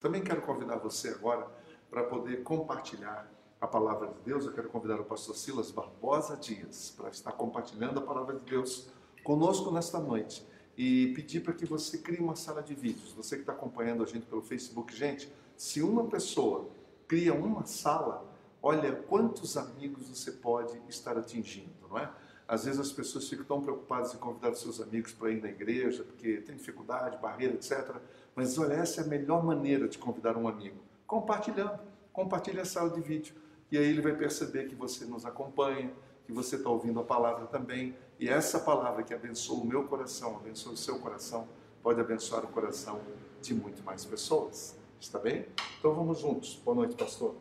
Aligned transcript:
Também 0.00 0.22
quero 0.22 0.40
convidar 0.40 0.76
você 0.76 1.10
agora 1.10 1.46
para 1.90 2.02
poder 2.04 2.42
compartilhar 2.42 3.30
a 3.60 3.66
palavra 3.66 4.08
de 4.08 4.18
Deus. 4.20 4.46
Eu 4.46 4.52
quero 4.52 4.70
convidar 4.70 4.98
o 4.98 5.04
pastor 5.04 5.36
Silas 5.36 5.70
Barbosa 5.70 6.38
Dias 6.38 6.94
para 6.96 7.10
estar 7.10 7.32
compartilhando 7.32 7.98
a 7.98 8.02
palavra 8.02 8.34
de 8.38 8.44
Deus 8.46 8.88
conosco 9.22 9.70
nesta 9.70 10.00
noite 10.00 10.46
e 10.74 11.12
pedir 11.14 11.40
para 11.40 11.52
que 11.52 11.66
você 11.66 11.98
crie 11.98 12.18
uma 12.18 12.34
sala 12.34 12.62
de 12.62 12.74
vídeos. 12.74 13.12
Você 13.12 13.36
que 13.36 13.42
está 13.42 13.52
acompanhando 13.52 14.02
a 14.02 14.06
gente 14.06 14.24
pelo 14.24 14.40
Facebook, 14.40 14.96
gente, 14.96 15.30
se 15.54 15.82
uma 15.82 16.06
pessoa 16.06 16.70
cria 17.06 17.34
uma 17.34 17.66
sala, 17.66 18.26
olha 18.62 18.96
quantos 18.96 19.58
amigos 19.58 20.08
você 20.08 20.32
pode 20.32 20.80
estar 20.88 21.18
atingindo, 21.18 21.74
não 21.90 21.98
é? 21.98 22.10
Às 22.48 22.64
vezes 22.64 22.80
as 22.80 22.90
pessoas 22.90 23.28
ficam 23.28 23.44
tão 23.44 23.60
preocupadas 23.60 24.12
em 24.12 24.16
convidar 24.18 24.54
seus 24.54 24.80
amigos 24.80 25.12
para 25.12 25.30
ir 25.30 25.40
na 25.40 25.48
igreja, 25.48 26.02
porque 26.02 26.38
tem 26.40 26.56
dificuldade, 26.56 27.16
barreira, 27.18 27.54
etc. 27.54 27.94
Mas 28.40 28.56
olha, 28.56 28.72
essa 28.72 29.02
é 29.02 29.04
a 29.04 29.06
melhor 29.06 29.44
maneira 29.44 29.86
de 29.86 29.98
convidar 29.98 30.34
um 30.34 30.48
amigo. 30.48 30.78
Compartilhando. 31.06 31.78
Compartilhe 32.10 32.58
a 32.58 32.64
sala 32.64 32.88
de 32.88 32.98
vídeo. 33.02 33.34
E 33.70 33.76
aí 33.76 33.84
ele 33.84 34.00
vai 34.00 34.16
perceber 34.16 34.66
que 34.66 34.74
você 34.74 35.04
nos 35.04 35.26
acompanha, 35.26 35.92
que 36.24 36.32
você 36.32 36.56
está 36.56 36.70
ouvindo 36.70 36.98
a 37.00 37.04
palavra 37.04 37.46
também. 37.48 37.94
E 38.18 38.30
essa 38.30 38.58
palavra 38.58 39.02
que 39.02 39.12
abençoa 39.12 39.60
o 39.60 39.66
meu 39.66 39.84
coração, 39.86 40.36
abençoa 40.36 40.72
o 40.72 40.76
seu 40.76 40.98
coração, 41.00 41.46
pode 41.82 42.00
abençoar 42.00 42.42
o 42.42 42.48
coração 42.48 43.02
de 43.42 43.52
muito 43.52 43.82
mais 43.82 44.06
pessoas. 44.06 44.74
Está 44.98 45.18
bem? 45.18 45.44
Então 45.78 45.92
vamos 45.92 46.20
juntos. 46.20 46.58
Boa 46.64 46.74
noite, 46.74 46.94
pastor. 46.94 47.34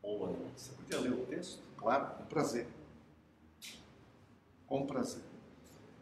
Boa 0.00 0.28
noite. 0.28 0.52
Você 0.54 0.70
podia 0.74 1.00
ler 1.00 1.14
o 1.14 1.26
texto? 1.26 1.60
Claro, 1.76 2.14
com 2.14 2.24
prazer 2.26 2.68
com 4.68 4.86
prazer. 4.86 5.22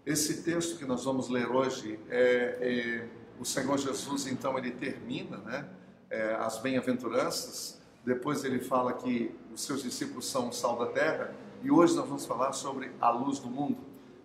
Esse 0.06 0.42
texto 0.42 0.78
que 0.78 0.84
nós 0.84 1.05
vamos 1.05 1.28
ler 1.28 1.50
hoje, 1.50 1.98
é, 2.09 2.59
é 2.61 3.20
o 3.41 3.45
Senhor 3.45 3.79
Jesus, 3.79 4.27
então, 4.27 4.59
ele 4.59 4.71
termina 4.71 5.39
né, 5.39 5.67
é, 6.11 6.35
as 6.35 6.59
bem-aventuranças, 6.59 7.81
depois 8.05 8.45
ele 8.45 8.61
fala 8.61 8.93
que 8.93 9.35
os 9.53 9.62
seus 9.62 9.83
discípulos 9.83 10.27
são 10.27 10.51
o 10.51 10.53
sal 10.53 10.78
da 10.78 10.87
terra, 10.87 11.34
e 11.62 11.70
hoje 11.70 11.97
nós 11.97 12.06
vamos 12.06 12.27
falar 12.27 12.53
sobre 12.53 12.92
a 13.01 13.11
luz 13.11 13.39
do 13.39 13.48
mundo. 13.48 13.79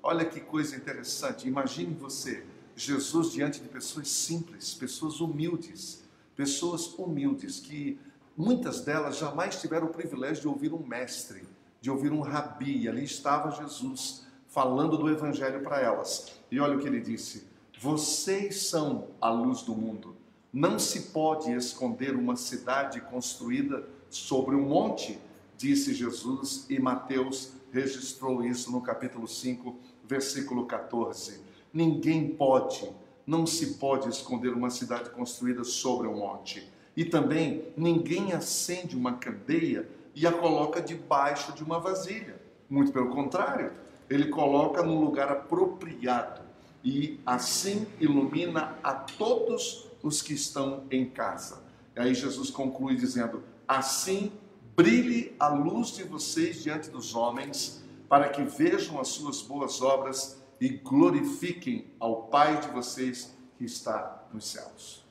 Olha 0.04 0.26
que 0.26 0.42
coisa 0.42 0.76
interessante, 0.76 1.48
imagine 1.48 1.94
você, 1.94 2.46
Jesus 2.76 3.32
diante 3.32 3.62
de 3.62 3.70
pessoas 3.70 4.10
simples, 4.10 4.74
pessoas 4.74 5.22
humildes, 5.22 6.04
pessoas 6.36 6.94
humildes, 6.96 7.62
que 7.62 7.98
muitas 8.36 8.82
delas 8.82 9.18
jamais 9.18 9.62
tiveram 9.62 9.88
o 9.88 9.92
privilégio 9.92 10.42
de 10.42 10.48
ouvir 10.50 10.74
um 10.74 10.86
mestre, 10.86 11.48
de 11.80 11.90
ouvir 11.90 12.12
um 12.12 12.20
rabi, 12.20 12.82
e 12.82 12.90
ali 12.90 13.06
estava 13.06 13.50
Jesus 13.52 14.28
falando 14.50 14.98
do 14.98 15.10
Evangelho 15.10 15.62
para 15.62 15.80
elas. 15.80 16.34
E 16.52 16.60
olha 16.60 16.76
o 16.76 16.82
que 16.82 16.88
ele 16.88 17.00
disse: 17.00 17.55
Vocês 17.80 18.68
são 18.68 19.10
a 19.20 19.30
luz 19.30 19.62
do 19.62 19.76
mundo. 19.76 20.16
Não 20.52 20.80
se 20.80 21.12
pode 21.12 21.52
esconder 21.52 22.16
uma 22.16 22.38
cidade 22.38 23.02
construída 23.02 23.86
sobre 24.10 24.56
um 24.56 24.62
monte, 24.62 25.20
disse 25.58 25.94
Jesus, 25.94 26.66
e 26.70 26.80
Mateus 26.80 27.52
registrou 27.74 28.46
isso 28.46 28.72
no 28.72 28.80
capítulo 28.80 29.28
5, 29.28 29.76
versículo 30.06 30.66
14. 30.66 31.42
Ninguém 31.74 32.30
pode, 32.30 32.90
não 33.28 33.46
se 33.46 33.74
pode 33.74 34.08
esconder 34.08 34.54
uma 34.54 34.70
cidade 34.70 35.10
construída 35.10 35.66
sobre 35.66 36.08
um 36.08 36.20
monte. 36.20 36.72
E 36.96 37.04
também 37.04 37.66
ninguém 37.76 38.32
acende 38.32 38.96
uma 38.96 39.16
candeia 39.16 39.90
e 40.16 40.26
a 40.26 40.32
coloca 40.32 40.82
debaixo 40.82 41.52
de 41.52 41.62
uma 41.62 41.78
vasilha. 41.78 42.42
Muito 42.70 42.94
pelo 42.94 43.10
contrário, 43.10 43.74
ele 44.10 44.30
coloca 44.30 44.82
no 44.82 45.04
lugar 45.04 45.30
apropriado 45.30 46.45
e 46.86 47.20
assim 47.26 47.88
ilumina 48.00 48.78
a 48.82 48.94
todos 48.94 49.90
os 50.02 50.22
que 50.22 50.34
estão 50.34 50.86
em 50.90 51.10
casa. 51.10 51.64
E 51.96 52.00
aí 52.00 52.14
Jesus 52.14 52.50
conclui 52.50 52.96
dizendo: 52.96 53.44
Assim 53.68 54.32
brilhe 54.76 55.36
a 55.40 55.48
luz 55.50 55.90
de 55.90 56.04
vocês 56.04 56.64
diante 56.64 56.90
dos 56.90 57.16
homens, 57.16 57.84
para 58.08 58.30
que 58.30 58.44
vejam 58.44 59.02
as 59.02 59.08
suas 59.08 59.42
boas 59.42 59.82
obras 59.82 60.42
e 60.62 60.70
glorifiquem 60.70 61.92
ao 62.00 62.28
Pai 62.28 62.62
de 62.62 62.70
vocês 62.70 63.36
que 63.58 63.66
está 63.66 64.24
nos 64.32 64.48
céus. 64.48 65.04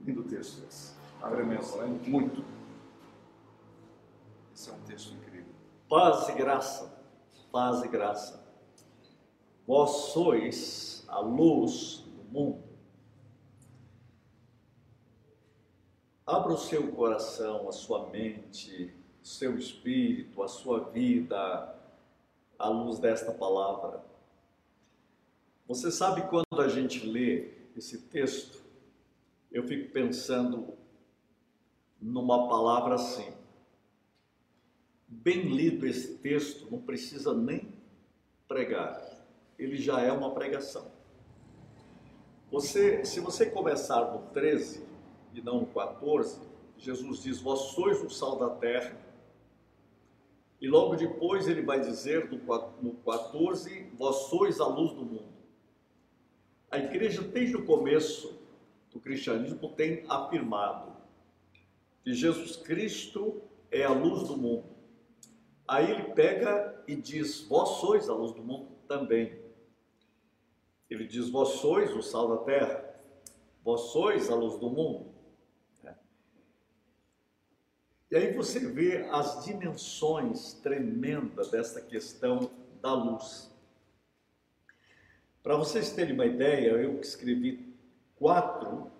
Lindo 0.00 0.22
texto 0.22 0.62
esse. 0.68 0.92
Tremendo, 1.20 1.76
né? 1.78 1.98
Muito. 2.06 2.44
Esse 4.54 4.70
é 4.70 4.72
um 4.72 4.80
texto 4.80 5.14
incrível. 5.14 5.48
Paz 5.88 6.28
e 6.28 6.32
graça 6.32 6.98
paz 7.52 7.82
e 7.82 7.88
graça. 7.88 8.40
Vós 9.66 9.90
sois 10.12 10.97
a 11.08 11.20
luz 11.20 12.04
do 12.14 12.22
mundo. 12.24 12.62
Abra 16.26 16.52
o 16.52 16.58
seu 16.58 16.92
coração, 16.92 17.68
a 17.68 17.72
sua 17.72 18.10
mente, 18.10 18.94
o 19.22 19.26
seu 19.26 19.56
espírito, 19.56 20.42
a 20.42 20.48
sua 20.48 20.90
vida 20.90 21.74
à 22.58 22.68
luz 22.68 22.98
desta 22.98 23.32
palavra. 23.32 24.04
Você 25.66 25.90
sabe 25.90 26.28
quando 26.28 26.60
a 26.60 26.68
gente 26.68 27.06
lê 27.06 27.52
esse 27.74 28.02
texto, 28.08 28.62
eu 29.50 29.62
fico 29.62 29.90
pensando 29.90 30.74
numa 31.98 32.46
palavra 32.46 32.96
assim: 32.96 33.32
bem 35.06 35.42
lido 35.54 35.86
esse 35.86 36.18
texto, 36.18 36.70
não 36.70 36.82
precisa 36.82 37.32
nem 37.32 37.72
pregar, 38.46 39.02
ele 39.58 39.76
já 39.76 40.00
é 40.02 40.12
uma 40.12 40.34
pregação. 40.34 40.97
Você, 42.50 43.04
se 43.04 43.20
você 43.20 43.44
começar 43.44 44.10
no 44.10 44.30
13 44.32 44.82
e 45.34 45.42
não 45.42 45.60
no 45.60 45.66
14, 45.66 46.40
Jesus 46.78 47.22
diz: 47.22 47.40
Vós 47.40 47.60
sois 47.72 48.02
o 48.02 48.08
sal 48.08 48.38
da 48.38 48.48
terra. 48.50 48.96
E 50.60 50.66
logo 50.66 50.96
depois 50.96 51.46
ele 51.46 51.60
vai 51.60 51.80
dizer 51.80 52.30
no 52.30 52.94
14: 53.04 53.90
Vós 53.98 54.16
sois 54.28 54.60
a 54.60 54.66
luz 54.66 54.94
do 54.94 55.04
mundo. 55.04 55.38
A 56.70 56.78
igreja, 56.78 57.20
desde 57.20 57.56
o 57.56 57.66
começo 57.66 58.38
do 58.90 58.98
cristianismo, 58.98 59.68
tem 59.74 60.04
afirmado 60.08 60.96
que 62.02 62.14
Jesus 62.14 62.56
Cristo 62.56 63.42
é 63.70 63.84
a 63.84 63.92
luz 63.92 64.26
do 64.26 64.36
mundo. 64.38 64.64
Aí 65.66 65.90
ele 65.90 66.14
pega 66.14 66.82
e 66.88 66.96
diz: 66.96 67.42
Vós 67.42 67.80
sois 67.80 68.08
a 68.08 68.14
luz 68.14 68.32
do 68.32 68.42
mundo 68.42 68.70
também. 68.88 69.37
Ele 70.88 71.06
diz: 71.06 71.28
Vós 71.28 71.60
sois 71.60 71.94
o 71.94 72.02
sal 72.02 72.28
da 72.28 72.44
terra, 72.44 72.94
vós 73.62 73.92
sois 73.92 74.30
a 74.30 74.34
luz 74.34 74.58
do 74.58 74.70
mundo. 74.70 75.12
É. 75.84 75.94
E 78.10 78.16
aí 78.16 78.32
você 78.32 78.60
vê 78.60 79.08
as 79.10 79.44
dimensões 79.44 80.54
tremendas 80.54 81.50
dessa 81.50 81.80
questão 81.80 82.50
da 82.80 82.94
luz. 82.94 83.52
Para 85.42 85.56
vocês 85.56 85.92
terem 85.92 86.14
uma 86.14 86.26
ideia, 86.26 86.70
eu 86.72 87.00
escrevi 87.00 87.74
quatro 88.16 88.90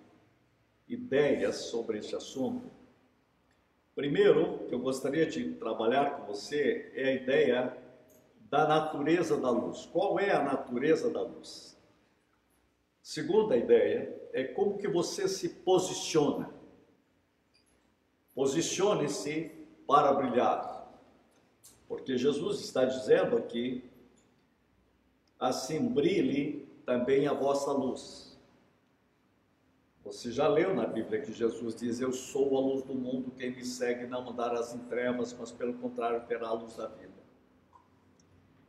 ideias 0.86 1.56
sobre 1.56 1.98
esse 1.98 2.14
assunto. 2.14 2.70
Primeiro, 3.94 4.60
que 4.68 4.74
eu 4.74 4.78
gostaria 4.78 5.26
de 5.26 5.54
trabalhar 5.54 6.10
com 6.16 6.26
você 6.26 6.92
é 6.94 7.08
a 7.08 7.14
ideia 7.14 7.76
da 8.48 8.66
natureza 8.66 9.36
da 9.36 9.50
luz. 9.50 9.86
Qual 9.86 10.18
é 10.18 10.30
a 10.30 10.42
natureza 10.42 11.10
da 11.10 11.20
luz? 11.20 11.77
Segunda 13.08 13.56
ideia 13.56 14.14
é 14.34 14.44
como 14.44 14.76
que 14.76 14.86
você 14.86 15.26
se 15.26 15.48
posiciona. 15.48 16.50
Posicione-se 18.34 19.50
para 19.86 20.12
brilhar. 20.12 20.92
Porque 21.88 22.18
Jesus 22.18 22.60
está 22.60 22.84
dizendo 22.84 23.38
aqui, 23.38 23.82
assim 25.40 25.88
brilhe 25.88 26.68
também 26.84 27.26
a 27.26 27.32
vossa 27.32 27.72
luz. 27.72 28.38
Você 30.04 30.30
já 30.30 30.46
leu 30.46 30.74
na 30.74 30.84
Bíblia 30.84 31.22
que 31.22 31.32
Jesus 31.32 31.74
diz: 31.76 32.02
Eu 32.02 32.12
sou 32.12 32.58
a 32.58 32.60
luz 32.60 32.82
do 32.82 32.94
mundo, 32.94 33.30
quem 33.38 33.56
me 33.56 33.64
segue 33.64 34.06
não 34.06 34.28
andará 34.28 34.60
em 34.74 34.80
trevas, 34.80 35.32
mas 35.32 35.50
pelo 35.50 35.72
contrário 35.78 36.26
terá 36.26 36.48
a 36.48 36.52
luz 36.52 36.76
da 36.76 36.88
vida. 36.88 37.22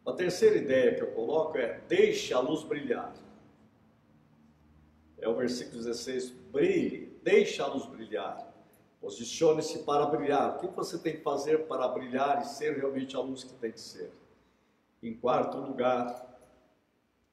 A 0.06 0.14
terceira 0.14 0.56
ideia 0.56 0.96
que 0.96 1.02
eu 1.02 1.12
coloco 1.12 1.58
é: 1.58 1.82
Deixe 1.90 2.34
a 2.34 2.40
luz 2.40 2.64
brilhar. 2.64 3.14
É 5.22 5.28
o 5.28 5.36
versículo 5.36 5.78
16: 5.78 6.30
Brilhe, 6.52 7.20
luz 7.72 7.86
brilhar. 7.88 8.50
Posicione-se 9.02 9.80
para 9.84 10.06
brilhar. 10.06 10.56
O 10.56 10.60
que 10.60 10.68
você 10.68 10.98
tem 10.98 11.18
que 11.18 11.22
fazer 11.22 11.68
para 11.68 11.88
brilhar 11.88 12.42
e 12.42 12.46
ser 12.46 12.78
realmente 12.78 13.16
a 13.16 13.20
luz 13.20 13.44
que 13.44 13.54
tem 13.54 13.72
que 13.72 13.80
ser? 13.80 14.12
Em 15.02 15.14
quarto 15.14 15.58
lugar, 15.58 16.30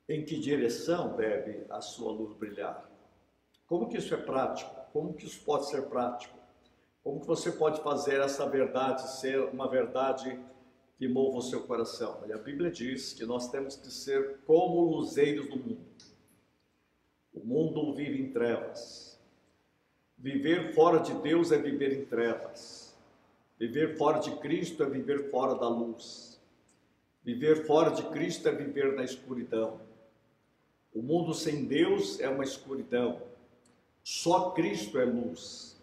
em 0.08 0.24
que 0.24 0.38
direção 0.38 1.16
deve 1.16 1.66
a 1.68 1.80
sua 1.80 2.12
luz 2.12 2.36
brilhar? 2.36 2.88
Como 3.66 3.88
que 3.88 3.98
isso 3.98 4.14
é 4.14 4.16
prático? 4.16 4.70
Como 4.92 5.14
que 5.14 5.26
isso 5.26 5.44
pode 5.44 5.68
ser 5.68 5.82
prático? 5.82 6.36
Como 7.02 7.20
que 7.20 7.26
você 7.26 7.50
pode 7.50 7.80
fazer 7.82 8.20
essa 8.20 8.48
verdade 8.48 9.08
ser 9.20 9.40
uma 9.40 9.68
verdade 9.68 10.40
que 10.96 11.08
mova 11.08 11.38
o 11.38 11.42
seu 11.42 11.62
coração? 11.66 12.22
E 12.26 12.32
a 12.32 12.38
Bíblia 12.38 12.70
diz 12.70 13.12
que 13.12 13.24
nós 13.24 13.50
temos 13.50 13.76
que 13.76 13.90
ser 13.90 14.38
como 14.46 14.82
luzeiros 14.82 15.48
do 15.48 15.56
mundo. 15.56 15.95
O 17.36 17.46
mundo 17.46 17.92
vive 17.92 18.20
em 18.22 18.32
trevas. 18.32 19.18
Viver 20.16 20.72
fora 20.74 21.00
de 21.00 21.12
Deus 21.14 21.52
é 21.52 21.58
viver 21.58 21.92
em 21.92 22.04
trevas. 22.06 22.96
Viver 23.58 23.96
fora 23.98 24.18
de 24.18 24.30
Cristo 24.36 24.82
é 24.82 24.86
viver 24.88 25.30
fora 25.30 25.54
da 25.54 25.68
luz. 25.68 26.40
Viver 27.22 27.66
fora 27.66 27.90
de 27.90 28.02
Cristo 28.04 28.48
é 28.48 28.52
viver 28.52 28.94
na 28.94 29.04
escuridão. 29.04 29.80
O 30.94 31.02
mundo 31.02 31.34
sem 31.34 31.66
Deus 31.66 32.18
é 32.20 32.28
uma 32.28 32.44
escuridão. 32.44 33.20
Só 34.02 34.50
Cristo 34.50 34.98
é 34.98 35.04
luz. 35.04 35.76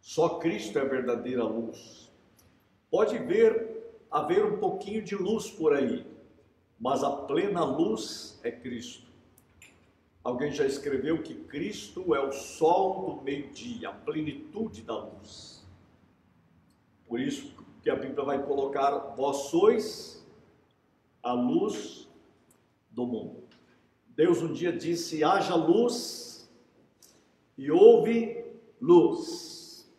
Só 0.00 0.40
Cristo 0.40 0.78
é 0.78 0.84
verdadeira 0.84 1.44
luz. 1.44 2.10
Pode 2.90 3.16
ver 3.18 3.96
haver 4.10 4.44
um 4.44 4.58
pouquinho 4.58 5.00
de 5.02 5.14
luz 5.14 5.50
por 5.50 5.72
aí, 5.72 6.04
mas 6.78 7.02
a 7.02 7.10
plena 7.10 7.64
luz 7.64 8.38
é 8.42 8.50
Cristo. 8.50 9.11
Alguém 10.24 10.52
já 10.52 10.64
escreveu 10.64 11.20
que 11.22 11.34
Cristo 11.34 12.14
é 12.14 12.20
o 12.24 12.30
sol 12.30 13.16
do 13.16 13.22
meio-dia, 13.22 13.88
a 13.88 13.92
plenitude 13.92 14.82
da 14.82 14.96
luz. 14.96 15.66
Por 17.08 17.18
isso 17.18 17.52
que 17.82 17.90
a 17.90 17.96
Bíblia 17.96 18.24
vai 18.24 18.42
colocar: 18.46 18.90
vós 19.16 19.48
sois 19.50 20.24
a 21.22 21.32
luz 21.32 22.08
do 22.90 23.04
mundo. 23.04 23.42
Deus 24.08 24.40
um 24.42 24.52
dia 24.52 24.72
disse: 24.72 25.24
haja 25.24 25.56
luz 25.56 26.48
e 27.58 27.70
houve 27.70 28.44
luz. 28.80 29.90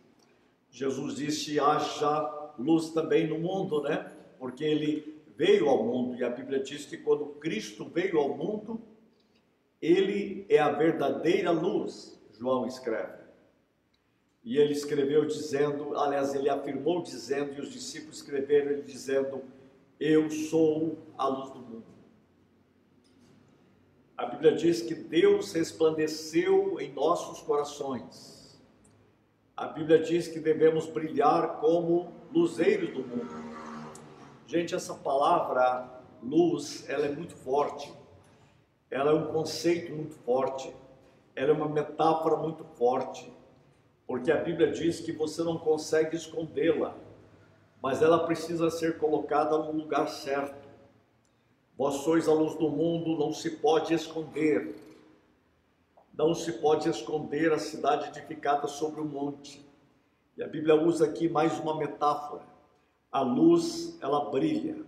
Jesus 0.72 1.16
disse: 1.16 1.60
haja 1.60 2.54
luz 2.58 2.92
também 2.92 3.28
no 3.28 3.40
mundo, 3.40 3.82
né? 3.82 4.10
Porque 4.40 4.64
ele 4.64 5.22
veio 5.36 5.68
ao 5.68 5.84
mundo 5.84 6.16
e 6.16 6.24
a 6.24 6.30
Bíblia 6.30 6.60
diz 6.60 6.86
que 6.86 6.98
quando 6.98 7.26
Cristo 7.26 7.86
veio 7.86 8.20
ao 8.20 8.38
mundo, 8.38 8.82
ele 9.84 10.46
é 10.48 10.60
a 10.60 10.72
verdadeira 10.72 11.52
luz, 11.52 12.18
João 12.40 12.66
escreve. 12.66 13.22
E 14.42 14.58
ele 14.58 14.72
escreveu 14.72 15.26
dizendo, 15.26 15.98
aliás, 15.98 16.34
ele 16.34 16.50
afirmou 16.50 17.04
dizendo, 17.04 17.54
e 17.58 17.60
os 17.60 17.70
discípulos 17.70 18.18
escreveram 18.18 18.72
ele 18.72 18.84
dizendo: 18.84 19.44
Eu 20.00 20.30
sou 20.30 21.00
a 21.18 21.28
luz 21.28 21.50
do 21.52 21.60
mundo. 21.60 21.84
A 24.16 24.26
Bíblia 24.26 24.54
diz 24.56 24.82
que 24.82 24.96
Deus 24.96 25.52
resplandeceu 25.52 26.80
em 26.80 26.94
nossos 26.94 27.42
corações. 27.42 28.58
A 29.56 29.68
Bíblia 29.68 30.00
diz 30.00 30.30
que 30.30 30.40
devemos 30.40 30.88
brilhar 30.88 31.60
como 31.60 32.14
luzeiros 32.32 32.90
do 32.92 33.02
mundo. 33.02 33.36
Gente, 34.48 34.74
essa 34.74 34.94
palavra 34.94 36.02
luz, 36.22 36.86
ela 36.88 37.06
é 37.06 37.12
muito 37.12 37.36
forte. 37.36 37.92
Ela 38.94 39.10
é 39.10 39.14
um 39.16 39.26
conceito 39.34 39.92
muito 39.92 40.14
forte. 40.18 40.72
Ela 41.36 41.50
é 41.50 41.54
uma 41.54 41.68
metáfora 41.68 42.36
muito 42.38 42.64
forte. 42.64 43.28
Porque 44.06 44.32
a 44.32 44.38
Bíblia 44.38 44.72
diz 44.72 45.00
que 45.00 45.12
você 45.12 45.42
não 45.42 45.58
consegue 45.58 46.16
escondê-la, 46.16 46.96
mas 47.82 48.04
ela 48.04 48.24
precisa 48.28 48.70
ser 48.70 49.00
colocada 49.00 49.58
no 49.58 49.72
lugar 49.72 50.08
certo. 50.10 50.70
Vós 51.76 51.96
sois 52.04 52.28
a 52.28 52.34
luz 52.34 52.54
do 52.56 52.70
mundo, 52.70 53.18
não 53.18 53.34
se 53.34 53.50
pode 53.50 53.96
esconder. 53.96 54.76
Não 56.14 56.36
se 56.36 56.52
pode 56.52 56.88
esconder 56.88 57.52
a 57.52 57.58
cidade 57.58 58.10
edificada 58.10 58.68
sobre 58.68 59.02
o 59.02 59.06
monte. 59.06 59.68
E 60.38 60.44
a 60.44 60.48
Bíblia 60.48 60.76
usa 60.76 61.06
aqui 61.06 61.28
mais 61.28 61.60
uma 61.60 61.76
metáfora. 61.76 62.44
A 63.12 63.22
luz, 63.22 63.98
ela 64.04 64.30
brilha. 64.30 64.86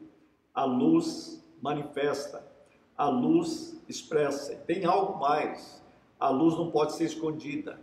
A 0.53 0.63
luz 0.63 1.43
manifesta. 1.59 2.53
A 2.97 3.07
luz 3.09 3.81
expressa. 3.87 4.55
Tem 4.55 4.85
algo 4.85 5.19
mais. 5.19 5.83
A 6.19 6.29
luz 6.29 6.55
não 6.57 6.71
pode 6.71 6.93
ser 6.93 7.05
escondida. 7.05 7.79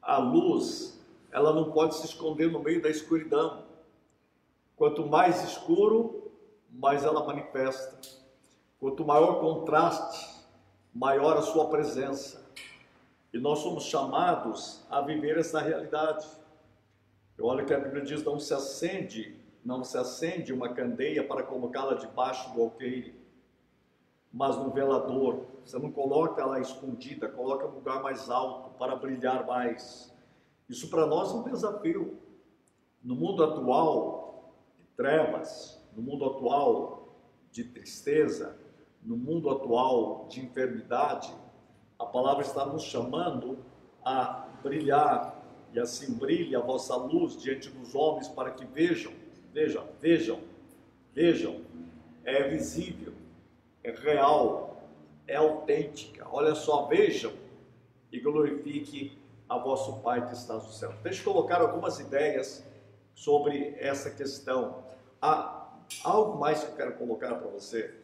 A 0.00 0.18
luz, 0.18 1.00
ela 1.32 1.52
não 1.52 1.72
pode 1.72 1.96
se 1.96 2.06
esconder 2.06 2.50
no 2.50 2.60
meio 2.60 2.80
da 2.80 2.88
escuridão. 2.88 3.64
Quanto 4.76 5.06
mais 5.06 5.42
escuro, 5.42 6.30
mais 6.70 7.04
ela 7.04 7.24
manifesta. 7.24 7.98
Quanto 8.78 9.04
maior 9.04 9.40
contraste, 9.40 10.36
maior 10.94 11.36
a 11.36 11.42
sua 11.42 11.68
presença. 11.68 12.46
E 13.32 13.38
nós 13.38 13.58
somos 13.58 13.84
chamados 13.84 14.86
a 14.88 15.00
viver 15.00 15.38
essa 15.38 15.60
realidade. 15.60 16.26
Eu 17.36 17.46
olho 17.46 17.66
que 17.66 17.74
a 17.74 17.78
Bíblia 17.80 18.04
diz: 18.04 18.22
não 18.22 18.38
se 18.38 18.54
acende, 18.54 19.36
não 19.64 19.82
se 19.82 19.98
acende 19.98 20.52
uma 20.52 20.68
candeia 20.68 21.26
para 21.26 21.42
colocá-la 21.42 21.94
debaixo 21.94 22.54
do 22.54 22.62
alqueire, 22.62 23.14
mas 24.36 24.54
no 24.58 24.70
velador. 24.70 25.46
Você 25.64 25.78
não 25.78 25.90
coloca 25.90 26.42
ela 26.42 26.60
escondida, 26.60 27.26
coloca 27.26 27.66
no 27.66 27.76
lugar 27.76 28.02
mais 28.02 28.28
alto 28.28 28.70
para 28.78 28.94
brilhar 28.94 29.46
mais. 29.46 30.14
Isso 30.68 30.90
para 30.90 31.06
nós 31.06 31.32
é 31.32 31.34
um 31.34 31.42
desafio. 31.42 32.18
No 33.02 33.16
mundo 33.16 33.42
atual 33.42 34.54
de 34.78 34.84
trevas, 34.94 35.82
no 35.96 36.02
mundo 36.02 36.26
atual 36.26 37.08
de 37.50 37.64
tristeza, 37.64 38.58
no 39.02 39.16
mundo 39.16 39.48
atual 39.48 40.26
de 40.28 40.44
enfermidade, 40.44 41.32
a 41.98 42.04
palavra 42.04 42.42
está 42.42 42.66
nos 42.66 42.82
chamando 42.82 43.58
a 44.04 44.48
brilhar 44.62 45.42
e 45.72 45.80
assim 45.80 46.12
brilhe 46.14 46.54
a 46.54 46.60
vossa 46.60 46.94
luz 46.94 47.40
diante 47.40 47.70
dos 47.70 47.94
homens 47.94 48.28
para 48.28 48.50
que 48.50 48.66
vejam, 48.66 49.12
vejam, 49.52 49.86
vejam, 49.98 50.40
vejam, 51.14 51.62
é 52.22 52.48
visível, 52.48 53.15
é 53.86 53.92
real, 53.92 54.76
é 55.28 55.36
autêntica. 55.36 56.26
Olha 56.30 56.54
só, 56.56 56.86
vejam 56.86 57.32
e 58.10 58.18
glorifique 58.18 59.16
a 59.48 59.56
vosso 59.58 60.00
Pai 60.00 60.26
que 60.26 60.34
está 60.34 60.54
no 60.54 60.72
céu. 60.72 60.92
Deixa 61.04 61.20
eu 61.20 61.32
colocar 61.32 61.60
algumas 61.60 62.00
ideias 62.00 62.66
sobre 63.14 63.76
essa 63.78 64.10
questão. 64.10 64.82
A 65.22 65.68
algo 66.02 66.36
mais 66.36 66.64
que 66.64 66.70
eu 66.70 66.76
quero 66.76 66.94
colocar 66.94 67.36
para 67.36 67.48
você. 67.48 67.94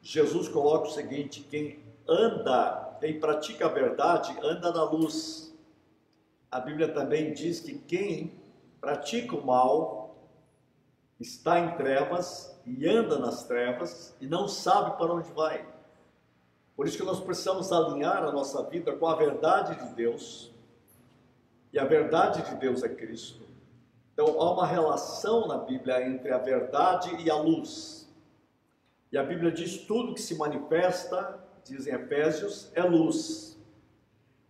Jesus 0.00 0.48
coloca 0.48 0.88
o 0.88 0.90
seguinte: 0.90 1.46
quem 1.50 1.80
anda, 2.08 2.96
quem 2.98 3.20
pratica 3.20 3.66
a 3.66 3.68
verdade, 3.68 4.34
anda 4.42 4.72
na 4.72 4.84
luz. 4.84 5.54
A 6.50 6.60
Bíblia 6.60 6.88
também 6.88 7.34
diz 7.34 7.60
que 7.60 7.78
quem 7.78 8.32
pratica 8.80 9.36
o 9.36 9.44
mal 9.44 10.01
está 11.22 11.58
em 11.58 11.74
trevas 11.76 12.60
e 12.66 12.86
anda 12.88 13.18
nas 13.18 13.44
trevas 13.44 14.14
e 14.20 14.26
não 14.26 14.46
sabe 14.46 14.96
para 14.98 15.12
onde 15.12 15.32
vai. 15.32 15.66
Por 16.76 16.86
isso 16.86 16.98
que 16.98 17.04
nós 17.04 17.20
precisamos 17.20 17.72
alinhar 17.72 18.24
a 18.24 18.32
nossa 18.32 18.62
vida 18.64 18.92
com 18.96 19.06
a 19.06 19.14
verdade 19.14 19.74
de 19.86 19.94
Deus. 19.94 20.52
E 21.72 21.78
a 21.78 21.84
verdade 21.84 22.42
de 22.42 22.56
Deus 22.56 22.82
é 22.82 22.88
Cristo. 22.88 23.42
Então 24.12 24.40
há 24.40 24.52
uma 24.52 24.66
relação 24.66 25.46
na 25.46 25.58
Bíblia 25.58 26.06
entre 26.06 26.32
a 26.32 26.38
verdade 26.38 27.14
e 27.22 27.30
a 27.30 27.36
luz. 27.36 28.10
E 29.10 29.16
a 29.16 29.22
Bíblia 29.22 29.52
diz 29.52 29.78
tudo 29.78 30.14
que 30.14 30.20
se 30.20 30.34
manifesta, 30.34 31.42
dizem 31.64 31.94
Efésios, 31.94 32.70
é 32.74 32.82
luz. 32.82 33.58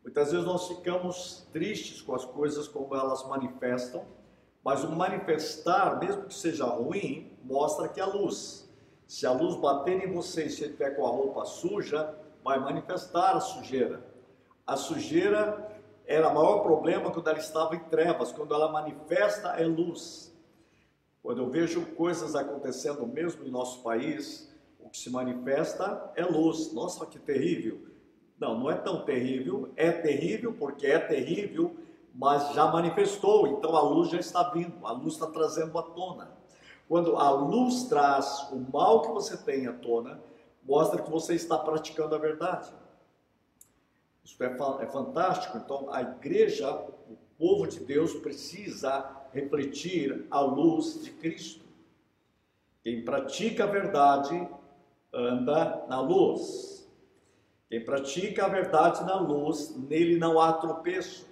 Muitas 0.02 0.32
vezes 0.32 0.46
nós 0.46 0.68
ficamos 0.68 1.46
tristes 1.52 2.00
com 2.00 2.14
as 2.14 2.24
coisas 2.24 2.66
como 2.66 2.94
elas 2.94 3.26
manifestam, 3.26 4.04
mas 4.64 4.84
o 4.84 4.90
manifestar, 4.90 5.98
mesmo 5.98 6.24
que 6.24 6.34
seja 6.34 6.64
ruim, 6.66 7.36
mostra 7.44 7.88
que 7.88 8.00
é 8.00 8.04
luz. 8.04 8.70
Se 9.06 9.26
a 9.26 9.32
luz 9.32 9.56
bater 9.56 10.08
em 10.08 10.12
você 10.12 10.46
e 10.46 10.50
você 10.50 10.64
estiver 10.64 10.96
com 10.96 11.06
a 11.06 11.10
roupa 11.10 11.44
suja, 11.44 12.14
vai 12.42 12.58
manifestar 12.58 13.36
a 13.36 13.40
sujeira. 13.40 14.04
A 14.66 14.76
sujeira 14.76 15.70
era 16.06 16.28
o 16.28 16.34
maior 16.34 16.60
problema 16.60 17.10
quando 17.10 17.28
ela 17.28 17.38
estava 17.38 17.74
em 17.74 17.80
trevas, 17.80 18.32
quando 18.32 18.54
ela 18.54 18.70
manifesta 18.70 19.48
é 19.50 19.64
luz. 19.64 20.32
Quando 21.22 21.42
eu 21.42 21.50
vejo 21.50 21.86
coisas 21.94 22.34
acontecendo 22.34 23.06
mesmo 23.06 23.44
em 23.44 23.50
nosso 23.50 23.82
país, 23.82 24.52
o 24.80 24.88
que 24.88 24.98
se 24.98 25.10
manifesta 25.10 26.12
é 26.16 26.24
luz. 26.24 26.72
Nossa, 26.72 27.06
que 27.06 27.18
terrível! 27.18 27.86
Não, 28.38 28.58
não 28.58 28.70
é 28.70 28.74
tão 28.74 29.04
terrível, 29.04 29.70
é 29.76 29.92
terrível 29.92 30.52
porque 30.54 30.86
é 30.86 30.98
terrível, 30.98 31.76
mas 32.14 32.52
já 32.54 32.66
manifestou, 32.66 33.46
então 33.46 33.74
a 33.76 33.82
luz 33.82 34.10
já 34.10 34.18
está 34.18 34.50
vindo, 34.50 34.86
a 34.86 34.92
luz 34.92 35.14
está 35.14 35.26
trazendo 35.26 35.78
à 35.78 35.82
tona. 35.82 36.30
Quando 36.88 37.16
a 37.16 37.30
luz 37.30 37.84
traz 37.84 38.48
o 38.52 38.56
mal 38.72 39.02
que 39.02 39.12
você 39.12 39.36
tem 39.36 39.66
à 39.66 39.72
tona, 39.72 40.20
mostra 40.62 41.00
que 41.00 41.10
você 41.10 41.34
está 41.34 41.58
praticando 41.58 42.14
a 42.14 42.18
verdade. 42.18 42.72
Isso 44.24 44.42
é, 44.42 44.56
é 44.80 44.86
fantástico. 44.86 45.56
Então, 45.58 45.92
a 45.92 46.02
igreja, 46.02 46.70
o 46.70 47.16
povo 47.38 47.66
de 47.66 47.80
Deus, 47.80 48.14
precisa 48.14 49.10
refletir 49.32 50.26
a 50.30 50.40
luz 50.40 51.02
de 51.02 51.10
Cristo. 51.12 51.64
Quem 52.82 53.04
pratica 53.04 53.64
a 53.64 53.66
verdade 53.66 54.48
anda 55.12 55.84
na 55.88 56.00
luz. 56.00 56.88
Quem 57.68 57.84
pratica 57.84 58.44
a 58.44 58.48
verdade 58.48 59.02
na 59.04 59.18
luz, 59.18 59.74
nele 59.76 60.18
não 60.18 60.40
há 60.40 60.52
tropeço. 60.52 61.26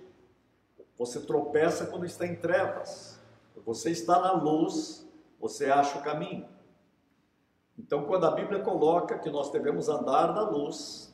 Você 1.01 1.19
tropeça 1.19 1.87
quando 1.87 2.05
está 2.05 2.27
em 2.27 2.37
trevas. 2.37 3.19
Você 3.65 3.91
está 3.91 4.21
na 4.21 4.33
luz, 4.33 5.09
você 5.41 5.71
acha 5.71 5.99
o 5.99 6.03
caminho. 6.03 6.47
Então, 7.79 8.05
quando 8.05 8.27
a 8.27 8.33
Bíblia 8.33 8.61
coloca 8.61 9.19
que 9.19 9.31
nós 9.31 9.51
devemos 9.51 9.89
andar 9.89 10.35
na 10.35 10.43
luz, 10.43 11.11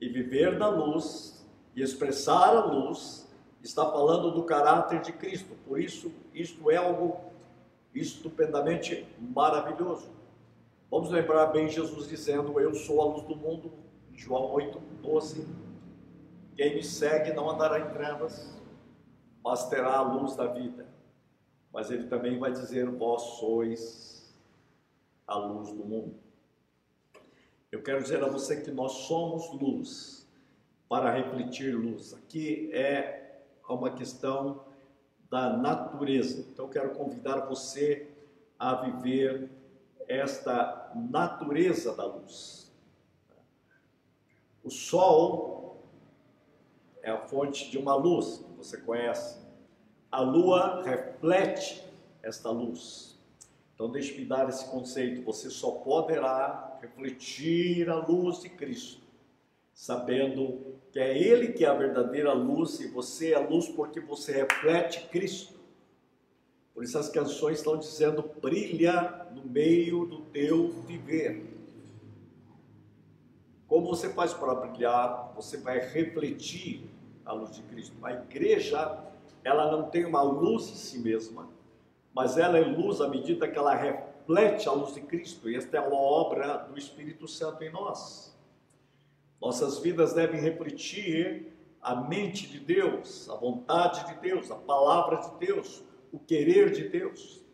e 0.00 0.08
viver 0.08 0.58
na 0.58 0.68
luz 0.68 1.44
E 1.74 1.82
expressar 1.82 2.56
a 2.56 2.64
luz 2.66 3.26
está 3.62 3.84
falando 3.90 4.30
do 4.30 4.44
caráter 4.44 5.00
de 5.00 5.12
Cristo. 5.12 5.56
Por 5.66 5.80
isso, 5.80 6.12
isto 6.32 6.70
é 6.70 6.76
algo 6.76 7.16
estupendamente 7.92 9.08
maravilhoso. 9.18 10.08
Vamos 10.88 11.10
lembrar 11.10 11.46
bem 11.46 11.68
Jesus 11.68 12.06
dizendo: 12.06 12.60
Eu 12.60 12.74
sou 12.74 13.02
a 13.02 13.06
luz 13.06 13.24
do 13.24 13.34
mundo, 13.34 13.72
João 14.14 14.52
8, 14.52 14.78
12. 15.02 15.48
Quem 16.54 16.76
me 16.76 16.84
segue 16.84 17.32
não 17.32 17.50
andará 17.50 17.80
em 17.80 17.90
trevas, 17.90 18.56
mas 19.46 19.68
terá 19.68 19.98
a 19.98 20.02
luz 20.02 20.34
da 20.34 20.48
vida. 20.48 20.88
Mas 21.72 21.88
ele 21.88 22.08
também 22.08 22.36
vai 22.36 22.50
dizer: 22.50 22.90
Vós 22.90 23.22
sois 23.38 24.36
a 25.24 25.36
luz 25.36 25.70
do 25.70 25.84
mundo. 25.84 26.16
Eu 27.70 27.80
quero 27.80 28.02
dizer 28.02 28.24
a 28.24 28.28
você 28.28 28.60
que 28.60 28.72
nós 28.72 28.90
somos 28.90 29.52
luz 29.52 30.26
para 30.88 31.12
refletir 31.12 31.76
luz. 31.76 32.12
Aqui 32.12 32.72
é 32.72 33.40
uma 33.68 33.90
questão 33.90 34.64
da 35.30 35.56
natureza. 35.56 36.44
Então, 36.50 36.68
quero 36.68 36.90
convidar 36.90 37.46
você 37.46 38.10
a 38.58 38.74
viver 38.74 39.48
esta 40.08 40.90
natureza 40.92 41.94
da 41.94 42.04
luz. 42.04 42.72
O 44.64 44.70
sol 44.70 45.84
é 47.00 47.10
a 47.12 47.18
fonte 47.18 47.70
de 47.70 47.78
uma 47.78 47.94
luz 47.94 48.44
você 48.56 48.78
conhece. 48.78 49.38
A 50.10 50.20
lua 50.20 50.82
reflete 50.82 51.84
esta 52.22 52.50
luz. 52.50 53.16
Então, 53.74 53.90
deixe-me 53.90 54.24
dar 54.24 54.48
esse 54.48 54.64
conceito. 54.66 55.22
Você 55.22 55.50
só 55.50 55.70
poderá 55.70 56.78
refletir 56.80 57.90
a 57.90 57.96
luz 57.96 58.40
de 58.40 58.48
Cristo, 58.48 59.02
sabendo 59.74 60.76
que 60.90 60.98
é 60.98 61.16
Ele 61.16 61.52
que 61.52 61.64
é 61.64 61.68
a 61.68 61.74
verdadeira 61.74 62.32
luz 62.32 62.80
e 62.80 62.88
você 62.88 63.32
é 63.32 63.36
a 63.36 63.46
luz 63.46 63.68
porque 63.68 64.00
você 64.00 64.32
reflete 64.32 65.06
Cristo. 65.08 65.54
Por 66.72 66.84
isso 66.84 66.98
as 66.98 67.08
canções 67.08 67.58
estão 67.58 67.78
dizendo: 67.78 68.22
brilha 68.40 69.26
no 69.34 69.44
meio 69.44 70.06
do 70.06 70.22
teu 70.22 70.70
viver. 70.86 71.54
Como 73.66 73.88
você 73.88 74.08
faz 74.10 74.32
para 74.32 74.54
brilhar? 74.54 75.32
Você 75.34 75.56
vai 75.58 75.80
refletir 75.80 76.88
a 77.26 77.32
luz 77.32 77.54
de 77.54 77.62
Cristo. 77.62 77.94
A 78.02 78.12
igreja, 78.12 79.04
ela 79.44 79.70
não 79.70 79.90
tem 79.90 80.04
uma 80.04 80.22
luz 80.22 80.70
em 80.70 80.74
si 80.74 80.98
mesma, 81.00 81.48
mas 82.14 82.38
ela 82.38 82.56
é 82.56 82.64
luz 82.64 83.00
à 83.00 83.08
medida 83.08 83.48
que 83.48 83.58
ela 83.58 83.74
reflete 83.74 84.68
a 84.68 84.72
luz 84.72 84.94
de 84.94 85.00
Cristo. 85.02 85.50
E 85.50 85.56
esta 85.56 85.76
é 85.76 85.80
uma 85.80 86.00
obra 86.00 86.58
do 86.58 86.78
Espírito 86.78 87.26
Santo 87.26 87.62
em 87.62 87.70
nós. 87.70 88.34
Nossas 89.40 89.78
vidas 89.80 90.14
devem 90.14 90.40
refletir 90.40 91.52
a 91.82 91.94
mente 91.94 92.46
de 92.46 92.58
Deus, 92.58 93.28
a 93.28 93.34
vontade 93.34 94.06
de 94.06 94.20
Deus, 94.20 94.50
a 94.50 94.56
palavra 94.56 95.16
de 95.16 95.46
Deus, 95.46 95.84
o 96.10 96.18
querer 96.18 96.70
de 96.72 96.88
Deus. 96.88 97.44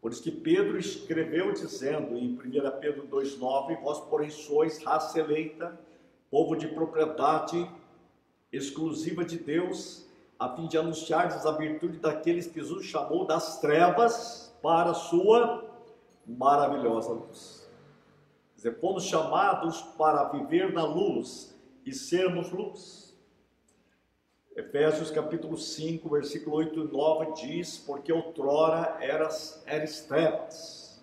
Por 0.00 0.12
isso 0.12 0.22
que 0.22 0.30
Pedro 0.30 0.78
escreveu 0.78 1.52
dizendo 1.52 2.16
em 2.16 2.32
1 2.32 2.38
Pedro 2.80 3.06
2,9: 3.08 3.80
Vós, 3.82 4.00
porém, 4.00 4.30
sois 4.30 4.82
raça 4.82 5.18
eleita, 5.18 5.78
povo 6.30 6.56
de 6.56 6.68
propriedade 6.68 7.68
exclusiva 8.52 9.24
de 9.24 9.38
Deus, 9.38 10.06
a 10.38 10.54
fim 10.54 10.66
de 10.66 10.78
anunciardes 10.78 11.44
a 11.44 11.52
virtude 11.52 11.98
daqueles 11.98 12.46
que 12.46 12.60
Jesus 12.60 12.86
chamou 12.86 13.26
das 13.26 13.60
trevas 13.60 14.54
para 14.62 14.90
a 14.90 14.94
sua 14.94 15.64
maravilhosa 16.26 17.12
luz. 17.12 17.68
Fomos 18.80 19.04
chamados 19.04 19.82
para 19.96 20.24
viver 20.24 20.72
na 20.72 20.84
luz 20.84 21.56
e 21.86 21.92
sermos 21.92 22.50
luz. 22.50 23.16
Efésios 24.56 25.10
capítulo 25.12 25.56
5, 25.56 26.08
versículo 26.10 26.56
8 26.56 26.80
e 26.80 26.92
9 26.92 27.32
diz: 27.34 27.78
Porque 27.78 28.12
outrora 28.12 28.98
eras, 29.00 29.62
eras 29.64 30.00
trevas, 30.00 31.00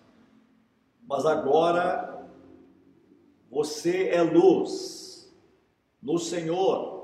mas 1.02 1.24
agora 1.24 2.28
você 3.50 4.10
é 4.10 4.20
luz 4.20 5.34
no 6.02 6.18
Senhor. 6.18 6.95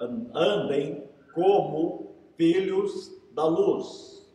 Andem 0.00 1.08
como 1.34 2.14
filhos 2.36 3.10
da 3.32 3.44
luz, 3.44 4.26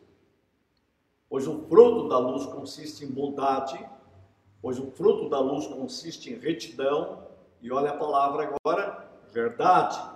pois 1.28 1.46
o 1.46 1.62
fruto 1.66 2.08
da 2.08 2.18
luz 2.18 2.46
consiste 2.46 3.04
em 3.04 3.10
bondade, 3.10 3.78
pois 4.60 4.78
o 4.78 4.90
fruto 4.90 5.28
da 5.28 5.40
luz 5.40 5.66
consiste 5.66 6.32
em 6.32 6.38
retidão, 6.38 7.24
e 7.60 7.72
olha 7.72 7.90
a 7.90 7.96
palavra 7.96 8.54
agora, 8.56 9.08
verdade 9.32 10.14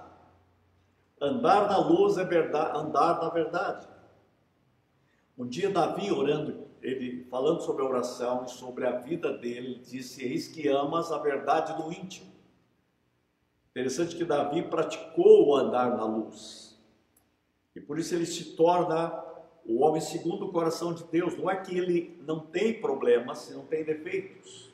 Andar 1.20 1.68
na 1.68 1.78
luz 1.78 2.16
é 2.16 2.24
verdade, 2.24 2.78
andar 2.78 3.20
na 3.20 3.28
verdade. 3.28 3.88
Um 5.36 5.46
dia 5.46 5.70
Davi 5.70 6.12
orando, 6.12 6.68
ele 6.80 7.24
falando 7.24 7.60
sobre 7.60 7.82
a 7.82 7.88
oração 7.88 8.44
e 8.44 8.50
sobre 8.50 8.86
a 8.86 8.98
vida 9.00 9.32
dele, 9.36 9.72
ele 9.72 9.78
disse: 9.80 10.24
Eis 10.24 10.46
que 10.46 10.68
amas 10.68 11.10
a 11.10 11.18
verdade 11.18 11.76
do 11.82 11.92
íntimo. 11.92 12.32
Interessante 13.78 14.16
que 14.16 14.24
Davi 14.24 14.62
praticou 14.62 15.46
o 15.46 15.54
andar 15.54 15.96
na 15.96 16.04
luz. 16.04 16.76
E 17.76 17.80
por 17.80 17.96
isso 17.96 18.12
ele 18.12 18.26
se 18.26 18.56
torna 18.56 19.24
o 19.64 19.84
homem 19.84 20.00
segundo 20.00 20.46
o 20.46 20.52
coração 20.52 20.92
de 20.92 21.04
Deus. 21.04 21.38
Não 21.38 21.48
é 21.48 21.54
que 21.54 21.78
ele 21.78 22.20
não 22.26 22.40
tem 22.40 22.80
problemas, 22.80 23.48
não 23.54 23.64
tem 23.64 23.84
defeitos. 23.84 24.72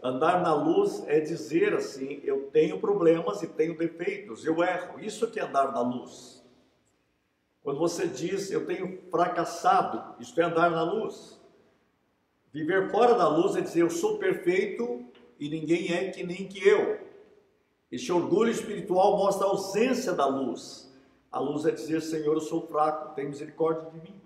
Andar 0.00 0.40
na 0.40 0.54
luz 0.54 1.02
é 1.08 1.18
dizer 1.18 1.74
assim: 1.74 2.20
eu 2.22 2.48
tenho 2.52 2.78
problemas 2.78 3.42
e 3.42 3.48
tenho 3.48 3.76
defeitos, 3.76 4.46
eu 4.46 4.62
erro. 4.62 5.00
Isso 5.00 5.28
que 5.28 5.40
é 5.40 5.42
andar 5.42 5.72
na 5.72 5.80
luz. 5.80 6.46
Quando 7.60 7.80
você 7.80 8.06
diz 8.06 8.52
eu 8.52 8.64
tenho 8.66 9.02
fracassado, 9.10 10.14
isso 10.22 10.40
é 10.40 10.44
andar 10.44 10.70
na 10.70 10.84
luz. 10.84 11.40
Viver 12.52 12.88
fora 12.88 13.16
da 13.16 13.26
luz 13.26 13.56
é 13.56 13.60
dizer 13.60 13.80
eu 13.80 13.90
sou 13.90 14.18
perfeito 14.18 15.04
e 15.40 15.48
ninguém 15.48 15.92
é 15.92 16.08
que 16.10 16.22
nem 16.22 16.46
que 16.46 16.64
eu. 16.64 17.01
Este 17.92 18.10
orgulho 18.10 18.50
espiritual 18.50 19.18
mostra 19.18 19.46
a 19.46 19.50
ausência 19.50 20.14
da 20.14 20.24
luz. 20.24 20.90
A 21.30 21.38
luz 21.38 21.66
é 21.66 21.70
dizer, 21.70 22.00
Senhor, 22.00 22.32
eu 22.32 22.40
sou 22.40 22.66
fraco, 22.66 23.14
tem 23.14 23.28
misericórdia 23.28 23.90
de 23.90 24.00
mim. 24.00 24.18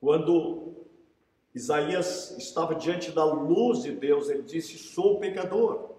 Quando 0.00 0.72
Isaías 1.54 2.30
estava 2.38 2.74
diante 2.74 3.12
da 3.12 3.24
luz 3.24 3.82
de 3.82 3.92
Deus, 3.92 4.30
ele 4.30 4.42
disse: 4.42 4.78
Sou 4.78 5.20
pecador, 5.20 5.90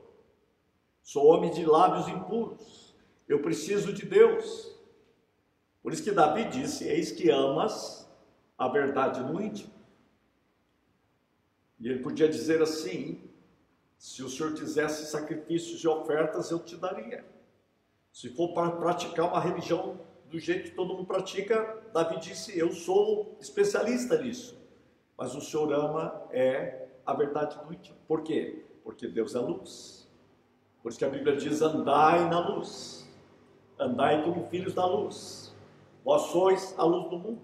sou 1.03 1.27
homem 1.27 1.51
de 1.51 1.63
lábios 1.65 2.07
impuros, 2.07 2.95
eu 3.27 3.41
preciso 3.43 3.93
de 3.93 4.05
Deus. 4.05 4.75
Por 5.83 5.93
isso 5.93 6.03
que 6.03 6.11
Davi 6.11 6.45
disse: 6.45 6.83
Eis 6.83 7.11
que 7.11 7.29
amas 7.29 8.09
a 8.57 8.67
verdade 8.67 9.21
no 9.21 9.39
íntimo. 9.39 9.73
E 11.79 11.87
ele 11.87 11.99
podia 11.99 12.27
dizer 12.27 12.61
assim: 12.61 13.24
Se 14.05 14.21
o 14.21 14.29
Senhor 14.29 14.53
quisesse 14.53 15.07
sacrifícios 15.07 15.83
e 15.83 15.87
ofertas, 15.87 16.51
eu 16.51 16.59
te 16.59 16.77
daria. 16.77 17.25
Se 18.13 18.29
for 18.29 18.53
para 18.53 18.69
praticar 18.69 19.27
uma 19.27 19.39
religião 19.39 19.99
do 20.29 20.37
jeito 20.37 20.69
que 20.69 20.75
todo 20.75 20.93
mundo 20.93 21.07
pratica, 21.07 21.81
Davi 21.91 22.19
disse: 22.19 22.55
Eu 22.57 22.71
sou 22.71 23.35
especialista 23.41 24.21
nisso. 24.21 24.55
Mas 25.17 25.33
o 25.33 25.41
Senhor 25.41 25.73
ama 25.73 26.21
é 26.29 26.87
a 27.03 27.15
verdade 27.15 27.57
do 27.57 27.73
íntimo. 27.73 27.97
Por 28.07 28.21
quê? 28.21 28.63
Porque 28.83 29.07
Deus 29.07 29.33
é 29.33 29.39
luz. 29.39 30.07
Por 30.83 30.89
isso 30.89 30.99
que 30.99 31.05
a 31.05 31.09
Bíblia 31.09 31.35
diz: 31.35 31.63
andai 31.63 32.29
na 32.29 32.47
luz, 32.47 33.09
andai 33.79 34.23
como 34.23 34.45
filhos 34.49 34.75
da 34.75 34.85
luz. 34.85 35.51
Vós 36.03 36.21
sois 36.27 36.75
a 36.77 36.83
luz 36.83 37.09
do 37.09 37.17
mundo. 37.17 37.41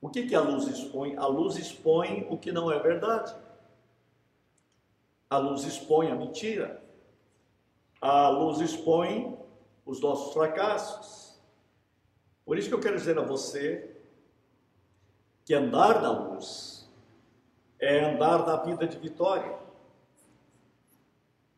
O 0.00 0.08
que, 0.08 0.26
que 0.26 0.34
a 0.34 0.40
luz 0.40 0.66
expõe? 0.66 1.14
A 1.18 1.26
luz 1.26 1.56
expõe 1.56 2.26
o 2.30 2.38
que 2.38 2.50
não 2.50 2.72
é 2.72 2.78
verdade. 2.78 3.36
A 5.28 5.38
luz 5.38 5.64
expõe 5.64 6.10
a 6.10 6.14
mentira. 6.14 6.82
A 8.00 8.28
luz 8.28 8.60
expõe 8.60 9.38
os 9.84 10.00
nossos 10.00 10.32
fracassos. 10.32 11.38
Por 12.44 12.56
isso 12.56 12.68
que 12.68 12.74
eu 12.74 12.80
quero 12.80 12.96
dizer 12.96 13.18
a 13.18 13.22
você 13.22 13.94
que 15.44 15.54
andar 15.54 16.00
na 16.00 16.10
luz 16.10 16.88
é 17.78 18.04
andar 18.04 18.46
na 18.46 18.56
vida 18.56 18.86
de 18.86 18.98
vitória. 18.98 19.58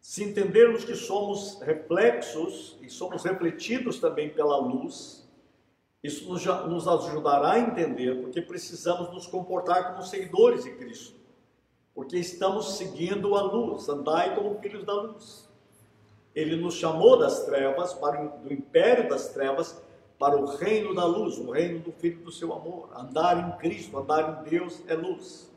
Se 0.01 0.25
entendermos 0.25 0.85
que 0.85 0.95
somos 0.95 1.61
reflexos 1.61 2.77
e 2.81 2.91
somos 2.91 3.23
refletidos 3.23 4.01
também 4.01 4.31
pela 4.31 4.57
luz, 4.57 5.29
isso 6.03 6.29
nos, 6.29 6.89
ajudará 6.89 7.53
a 7.53 7.59
entender 7.59 8.21
porque 8.21 8.41
precisamos 8.41 9.13
nos 9.13 9.27
comportar 9.27 9.93
como 9.93 10.03
seguidores 10.03 10.65
de 10.65 10.71
Cristo, 10.73 11.20
porque 12.01 12.17
estamos 12.17 12.79
seguindo 12.79 13.35
a 13.35 13.43
luz, 13.43 13.87
andai 13.87 14.35
como 14.35 14.59
filhos 14.59 14.87
da 14.87 14.95
luz. 14.95 15.47
Ele 16.35 16.57
nos 16.57 16.73
chamou 16.73 17.19
das 17.19 17.45
trevas, 17.45 17.93
para 17.93 18.25
do 18.25 18.51
império 18.51 19.07
das 19.07 19.29
trevas, 19.29 19.79
para 20.19 20.35
o 20.35 20.47
reino 20.47 20.95
da 20.95 21.05
luz, 21.05 21.37
o 21.37 21.51
reino 21.51 21.81
do 21.81 21.93
Filho 21.93 22.25
do 22.25 22.33
seu 22.33 22.55
amor. 22.55 22.89
Andar 22.97 23.47
em 23.47 23.59
Cristo, 23.59 23.99
andar 23.99 24.47
em 24.47 24.49
Deus 24.49 24.81
é 24.87 24.95
luz. 24.95 25.53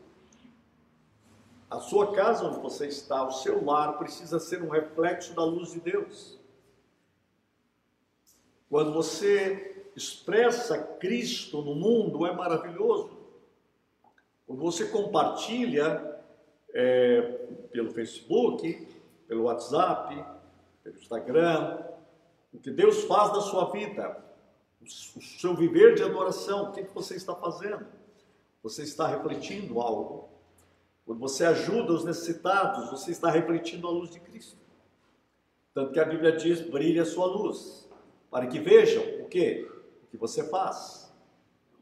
A 1.71 1.79
sua 1.79 2.11
casa 2.11 2.43
onde 2.43 2.59
você 2.59 2.87
está, 2.87 3.25
o 3.25 3.31
seu 3.31 3.63
lar, 3.63 3.97
precisa 3.97 4.37
ser 4.37 4.61
um 4.61 4.69
reflexo 4.69 5.33
da 5.33 5.45
luz 5.45 5.71
de 5.71 5.79
Deus. 5.79 6.37
Quando 8.69 8.91
você 8.91 9.87
expressa 9.95 10.77
Cristo 10.77 11.61
no 11.61 11.73
mundo, 11.73 12.27
é 12.27 12.33
maravilhoso. 12.35 13.11
Quando 14.45 14.61
você 14.61 14.87
compartilha 14.89 16.12
é, 16.73 17.21
pelo 17.71 17.91
Facebook, 17.91 18.87
pelo 19.27 19.43
WhatsApp, 19.43 20.25
pelo 20.83 20.97
Instagram, 20.97 21.79
o 22.53 22.59
que 22.59 22.71
Deus 22.71 23.03
faz 23.03 23.31
na 23.31 23.41
sua 23.41 23.71
vida, 23.71 24.23
o 24.81 25.21
seu 25.21 25.55
viver 25.55 25.95
de 25.95 26.03
adoração, 26.03 26.69
o 26.69 26.71
que, 26.71 26.83
você 26.93 27.15
está 27.15 27.33
fazendo? 27.35 27.85
Você 28.61 28.83
está 28.83 29.07
refletindo 29.07 29.79
algo. 29.79 30.29
Quando 31.05 31.19
você 31.19 31.45
ajuda 31.45 31.93
os 31.93 32.03
necessitados, 32.03 32.89
você 32.91 33.11
está 33.11 33.29
refletindo 33.29 33.87
a 33.87 33.91
luz 33.91 34.09
de 34.09 34.19
Cristo. 34.19 34.57
Tanto 35.73 35.91
que 35.91 35.99
a 35.99 36.05
Bíblia 36.05 36.33
diz: 36.33 36.61
brilhe 36.61 36.99
a 36.99 37.05
sua 37.05 37.25
luz, 37.25 37.89
para 38.29 38.47
que 38.47 38.59
vejam 38.59 39.03
o 39.21 39.27
que? 39.27 39.69
O 40.03 40.07
que 40.11 40.17
você 40.17 40.47
faz. 40.49 41.11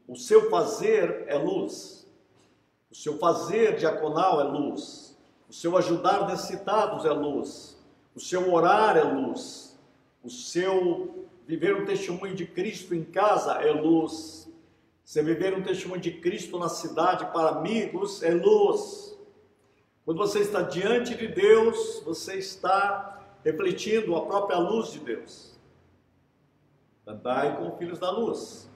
O 0.08 0.16
seu 0.16 0.48
fazer 0.50 1.24
é 1.28 1.36
luz. 1.36 2.01
O 2.92 2.94
seu 2.94 3.16
fazer 3.16 3.76
diaconal 3.76 4.38
é 4.38 4.44
luz. 4.44 5.18
O 5.48 5.52
seu 5.52 5.78
ajudar 5.78 6.28
necessitados 6.28 7.06
é 7.06 7.10
luz. 7.10 7.82
O 8.14 8.20
seu 8.20 8.52
orar 8.52 8.98
é 8.98 9.02
luz. 9.02 9.80
O 10.22 10.28
seu 10.28 11.26
viver 11.46 11.74
um 11.74 11.86
testemunho 11.86 12.34
de 12.34 12.44
Cristo 12.44 12.94
em 12.94 13.02
casa 13.02 13.52
é 13.62 13.72
luz. 13.72 14.46
Você 15.02 15.22
viver 15.22 15.56
um 15.56 15.62
testemunho 15.62 16.02
de 16.02 16.12
Cristo 16.12 16.58
na 16.58 16.68
cidade 16.68 17.24
para 17.32 17.56
amigos 17.56 18.22
é 18.22 18.34
luz. 18.34 19.18
Quando 20.04 20.18
você 20.18 20.40
está 20.40 20.60
diante 20.60 21.14
de 21.14 21.28
Deus, 21.28 22.02
você 22.04 22.34
está 22.34 23.22
refletindo 23.42 24.14
a 24.16 24.26
própria 24.26 24.58
luz 24.58 24.92
de 24.92 24.98
Deus. 24.98 25.58
Andai 27.06 27.56
com 27.56 27.74
filhos 27.78 27.98
da 27.98 28.10
luz. 28.10 28.70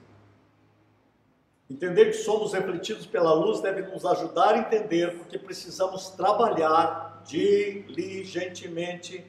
Entender 1.69 2.05
que 2.05 2.13
somos 2.13 2.53
refletidos 2.53 3.05
pela 3.05 3.33
luz 3.33 3.59
deve 3.59 3.81
nos 3.81 4.05
ajudar 4.05 4.55
a 4.55 4.59
entender 4.59 5.17
porque 5.17 5.37
precisamos 5.37 6.09
trabalhar 6.11 7.21
diligentemente 7.25 9.25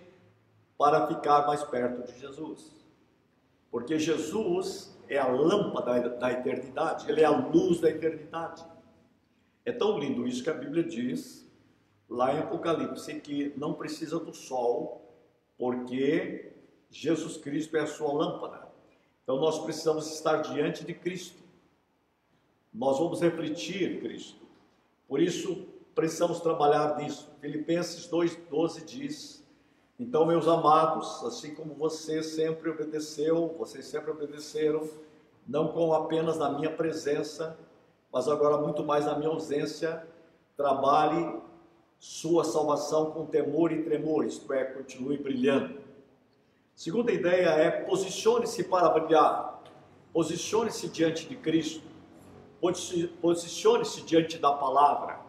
para 0.76 1.08
ficar 1.08 1.46
mais 1.46 1.64
perto 1.64 2.10
de 2.10 2.20
Jesus. 2.20 2.72
Porque 3.70 3.98
Jesus 3.98 4.96
é 5.08 5.18
a 5.18 5.26
lâmpada 5.26 6.10
da 6.10 6.30
eternidade, 6.30 7.10
ele 7.10 7.22
é 7.22 7.24
a 7.24 7.36
luz 7.36 7.80
da 7.80 7.90
eternidade. 7.90 8.64
É 9.64 9.72
tão 9.72 9.98
lindo 9.98 10.26
isso 10.26 10.44
que 10.44 10.50
a 10.50 10.54
Bíblia 10.54 10.84
diz 10.84 11.46
lá 12.08 12.32
em 12.32 12.38
Apocalipse 12.38 13.20
que 13.20 13.52
não 13.56 13.74
precisa 13.74 14.18
do 14.18 14.32
sol, 14.32 15.04
porque 15.58 16.52
Jesus 16.88 17.36
Cristo 17.36 17.76
é 17.76 17.80
a 17.80 17.86
sua 17.86 18.12
lâmpada. 18.12 18.68
Então 19.22 19.38
nós 19.38 19.58
precisamos 19.58 20.10
estar 20.14 20.38
diante 20.38 20.84
de 20.84 20.94
Cristo. 20.94 21.47
Nós 22.72 22.98
vamos 22.98 23.20
refletir 23.20 24.00
Cristo. 24.00 24.46
Por 25.06 25.20
isso 25.20 25.66
precisamos 25.94 26.40
trabalhar 26.40 26.96
nisso. 26.96 27.30
Filipenses 27.40 28.08
2:12 28.08 28.84
diz: 28.84 29.38
então, 30.00 30.24
meus 30.24 30.46
amados, 30.46 31.24
assim 31.24 31.56
como 31.56 31.74
você 31.74 32.22
sempre 32.22 32.70
obedeceu, 32.70 33.52
vocês 33.58 33.84
sempre 33.84 34.12
obedeceram, 34.12 34.88
não 35.46 35.72
com 35.72 35.92
apenas 35.92 36.38
na 36.38 36.50
minha 36.50 36.70
presença, 36.70 37.58
mas 38.12 38.28
agora 38.28 38.58
muito 38.58 38.84
mais 38.84 39.06
na 39.06 39.18
minha 39.18 39.28
ausência, 39.28 40.06
trabalhe 40.56 41.40
sua 41.98 42.44
salvação 42.44 43.10
com 43.10 43.26
temor 43.26 43.72
e 43.72 43.82
tremor, 43.82 44.24
isto 44.24 44.52
é, 44.52 44.64
continue 44.66 45.18
brilhando. 45.18 45.80
Segunda 46.76 47.10
ideia 47.10 47.48
é 47.48 47.68
posicione-se 47.68 48.62
para 48.64 48.88
brilhar, 48.90 49.64
posicione-se 50.12 50.88
diante 50.90 51.28
de 51.28 51.34
Cristo, 51.34 51.82
posicione-se 52.60 54.02
diante 54.02 54.38
da 54.38 54.52
palavra, 54.52 55.20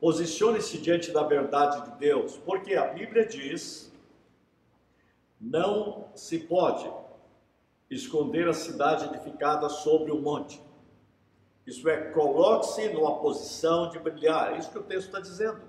posicione-se 0.00 0.78
diante 0.78 1.10
da 1.10 1.22
verdade 1.22 1.90
de 1.90 1.98
Deus, 1.98 2.36
porque 2.38 2.74
a 2.74 2.86
Bíblia 2.86 3.26
diz 3.26 3.88
não 5.40 6.08
se 6.14 6.38
pode 6.38 6.90
esconder 7.88 8.48
a 8.48 8.52
cidade 8.52 9.04
edificada 9.04 9.68
sobre 9.68 10.10
o 10.10 10.20
monte. 10.20 10.60
Isso 11.66 11.88
é, 11.88 12.10
coloque-se 12.10 12.88
numa 12.88 13.18
posição 13.18 13.88
de 13.90 13.98
brilhar. 13.98 14.54
É 14.54 14.58
isso 14.58 14.70
que 14.70 14.78
o 14.78 14.82
texto 14.82 15.08
está 15.08 15.20
dizendo. 15.20 15.60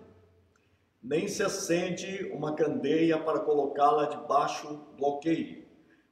Nem 1.01 1.27
se 1.27 1.43
acende 1.43 2.31
uma 2.33 2.53
candeia 2.53 3.17
para 3.19 3.39
colocá-la 3.39 4.05
debaixo 4.05 4.79
do 4.97 5.05
alqueire, 5.05 5.67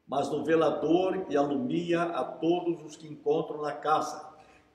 mas 0.08 0.30
no 0.30 0.44
velador 0.44 1.26
e 1.30 1.36
alumia 1.36 2.04
a 2.04 2.24
todos 2.24 2.84
os 2.84 2.96
que 2.96 3.08
encontram 3.08 3.62
na 3.62 3.74
casa. 3.74 4.27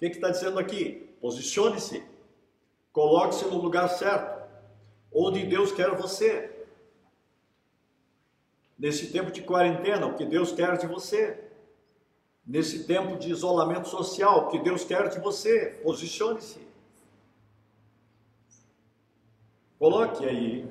O 0.02 0.10
que 0.10 0.16
está 0.16 0.30
dizendo 0.30 0.58
aqui? 0.58 1.14
Posicione-se, 1.20 2.04
coloque-se 2.92 3.44
no 3.44 3.62
lugar 3.62 3.86
certo, 3.86 4.50
onde 5.12 5.46
Deus 5.46 5.70
quer 5.70 5.90
você 5.94 6.66
nesse 8.76 9.12
tempo 9.12 9.30
de 9.30 9.42
quarentena, 9.42 10.04
o 10.06 10.16
que 10.16 10.24
Deus 10.24 10.50
quer 10.50 10.76
de 10.76 10.88
você, 10.88 11.48
nesse 12.44 12.82
tempo 12.82 13.16
de 13.16 13.30
isolamento 13.30 13.86
social, 13.86 14.40
o 14.40 14.48
que 14.48 14.58
Deus 14.58 14.84
quer 14.84 15.08
de 15.08 15.20
você, 15.20 15.80
posicione-se. 15.84 16.66
Coloque 19.78 20.24
aí, 20.24 20.68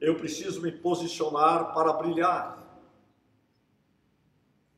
eu 0.00 0.14
preciso 0.14 0.62
me 0.62 0.70
posicionar 0.70 1.74
para 1.74 1.92
brilhar. 1.92 2.56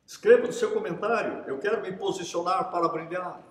Escreva 0.07 0.47
no 0.47 0.53
seu 0.55 0.73
comentário, 0.73 1.45
eu 1.47 1.59
quero 1.59 1.83
me 1.83 1.93
posicionar 1.93 2.71
para 2.71 2.89
brilhar. 2.89 3.50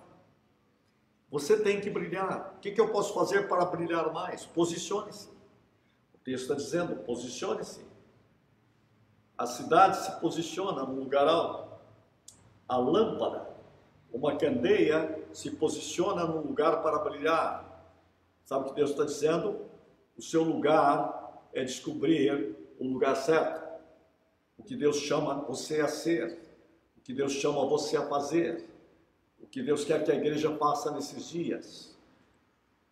Você 1.30 1.56
tem 1.56 1.80
que 1.80 1.88
brilhar. 1.88 2.54
O 2.56 2.60
que, 2.60 2.72
que 2.72 2.80
eu 2.80 2.88
posso 2.88 3.14
fazer 3.14 3.48
para 3.48 3.64
brilhar 3.64 4.12
mais? 4.12 4.44
Posicione-se. 4.44 5.28
O 6.14 6.18
texto 6.24 6.42
está 6.42 6.54
dizendo: 6.54 6.96
posicione-se. 7.04 7.84
A 9.38 9.46
cidade 9.46 10.04
se 10.04 10.20
posiciona 10.20 10.82
num 10.82 10.98
lugar 11.00 11.26
alto. 11.28 11.70
A 12.68 12.76
lâmpada, 12.76 13.48
uma 14.12 14.36
candeia, 14.36 15.24
se 15.32 15.50
posiciona 15.52 16.24
num 16.24 16.40
lugar 16.40 16.82
para 16.82 16.98
brilhar. 16.98 17.64
Sabe 18.44 18.66
o 18.66 18.68
que 18.68 18.74
Deus 18.74 18.90
está 18.90 19.04
dizendo? 19.04 19.64
O 20.16 20.22
seu 20.22 20.42
lugar 20.42 21.48
é 21.52 21.64
descobrir 21.64 22.56
o 22.78 22.84
lugar 22.84 23.14
certo. 23.16 23.70
O 24.58 24.62
que 24.62 24.76
Deus 24.76 24.96
chama 24.96 25.34
você 25.42 25.80
a 25.80 25.88
ser. 25.88 26.38
O 26.98 27.00
que 27.00 27.14
Deus 27.14 27.32
chama 27.32 27.64
você 27.66 27.96
a 27.96 28.06
fazer. 28.06 28.68
Que 29.50 29.62
Deus 29.62 29.84
quer 29.84 30.04
que 30.04 30.12
a 30.12 30.14
igreja 30.14 30.56
faça 30.56 30.90
nesses 30.90 31.28
dias. 31.28 31.98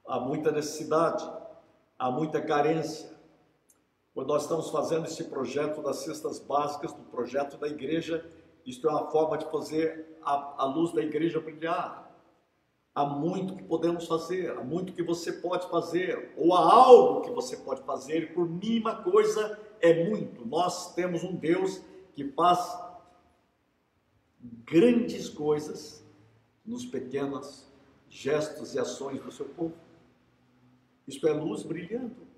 Há 0.07 0.18
muita 0.18 0.51
necessidade, 0.51 1.29
há 1.99 2.11
muita 2.11 2.40
carência, 2.40 3.18
quando 4.18 4.31
nós 4.31 4.42
estamos 4.42 4.68
fazendo 4.71 5.07
esse 5.07 5.23
projeto 5.23 5.81
das 5.81 5.99
cestas 5.99 6.40
básicas, 6.40 6.92
do 6.92 7.05
projeto 7.05 7.57
da 7.57 7.68
igreja, 7.68 8.29
isto 8.66 8.88
é 8.88 8.90
uma 8.90 9.09
forma 9.12 9.38
de 9.38 9.49
fazer 9.49 10.18
a, 10.25 10.64
a 10.64 10.64
luz 10.64 10.92
da 10.92 11.01
igreja 11.01 11.38
brilhar. 11.38 12.12
Há 12.92 13.05
muito 13.05 13.55
que 13.55 13.62
podemos 13.62 14.09
fazer, 14.09 14.51
há 14.51 14.64
muito 14.64 14.92
que 14.92 15.05
você 15.05 15.35
pode 15.35 15.71
fazer, 15.71 16.35
ou 16.37 16.53
há 16.53 16.59
algo 16.59 17.21
que 17.21 17.31
você 17.31 17.59
pode 17.59 17.83
fazer, 17.83 18.25
e 18.25 18.27
por 18.27 18.49
mínima 18.49 18.97
coisa 19.05 19.57
é 19.81 20.05
muito. 20.09 20.44
Nós 20.44 20.92
temos 20.97 21.23
um 21.23 21.37
Deus 21.37 21.81
que 22.12 22.25
faz 22.33 22.77
grandes 24.64 25.29
coisas 25.29 26.05
nos 26.68 26.85
pequenos 26.85 27.66
gestos 28.11 28.74
e 28.74 28.78
ações 28.78 29.20
do 29.20 29.33
seu 29.33 29.46
povo. 29.46 29.74
Isto 31.07 31.26
é 31.26 31.33
luz 31.33 31.62
brilhando. 31.62 32.28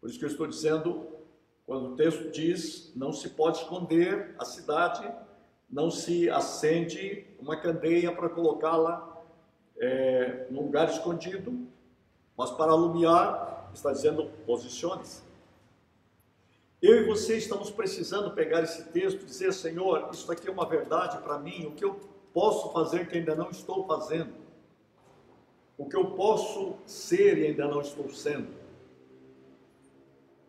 Por 0.00 0.08
isso 0.08 0.18
que 0.18 0.24
eu 0.24 0.30
estou 0.30 0.46
dizendo, 0.46 1.06
quando 1.66 1.92
o 1.92 1.96
texto 1.96 2.30
diz, 2.30 2.90
não 2.96 3.12
se 3.12 3.28
pode 3.30 3.58
esconder 3.58 4.34
a 4.38 4.44
cidade, 4.44 5.06
não 5.68 5.90
se 5.90 6.30
acende 6.30 7.26
uma 7.38 7.56
candeia 7.56 8.10
para 8.10 8.30
colocá-la 8.30 9.22
é, 9.76 10.46
num 10.50 10.62
lugar 10.62 10.88
escondido, 10.88 11.66
mas 12.36 12.50
para 12.52 12.72
alumiar, 12.72 13.70
está 13.74 13.92
dizendo, 13.92 14.30
posicione-se. 14.46 15.22
Eu 16.80 17.02
e 17.02 17.06
você 17.06 17.36
estamos 17.36 17.70
precisando 17.70 18.30
pegar 18.30 18.62
esse 18.62 18.84
texto 18.84 19.20
e 19.22 19.26
dizer, 19.26 19.52
Senhor, 19.52 20.08
isso 20.12 20.30
aqui 20.32 20.48
é 20.48 20.50
uma 20.50 20.66
verdade 20.66 21.18
para 21.18 21.38
mim, 21.38 21.66
o 21.66 21.72
que 21.72 21.84
eu 21.84 22.00
posso 22.38 22.72
fazer 22.72 23.08
que 23.08 23.18
ainda 23.18 23.34
não 23.34 23.50
estou 23.50 23.84
fazendo? 23.86 24.32
O 25.76 25.88
que 25.88 25.96
eu 25.96 26.12
posso 26.12 26.76
ser 26.86 27.38
e 27.38 27.46
ainda 27.46 27.66
não 27.66 27.80
estou 27.80 28.08
sendo? 28.10 28.58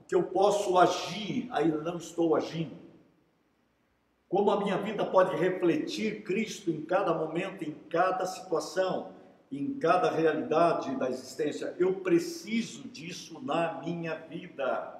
que 0.10 0.15
eu 0.15 0.23
posso 0.23 0.75
agir, 0.80 1.47
ainda 1.52 1.78
não 1.84 1.97
estou 1.97 2.36
agindo. 2.36 2.75
Como 4.28 4.49
a 4.49 4.60
minha 4.60 4.75
vida 4.80 5.06
pode 5.06 5.36
refletir 5.36 6.23
Cristo 6.23 6.71
em 6.71 6.82
cada 6.82 7.13
momento, 7.13 7.63
em 7.63 7.75
cada 7.89 8.25
situação. 8.25 9.17
em 9.52 9.80
cada 9.80 10.12
realidade 10.12 10.95
da 10.97 11.10
existência. 11.10 11.75
Eu 11.80 12.02
preciso 12.02 12.88
disso 12.88 13.39
na 13.43 13.82
minha 13.84 14.13
vida. 14.13 14.95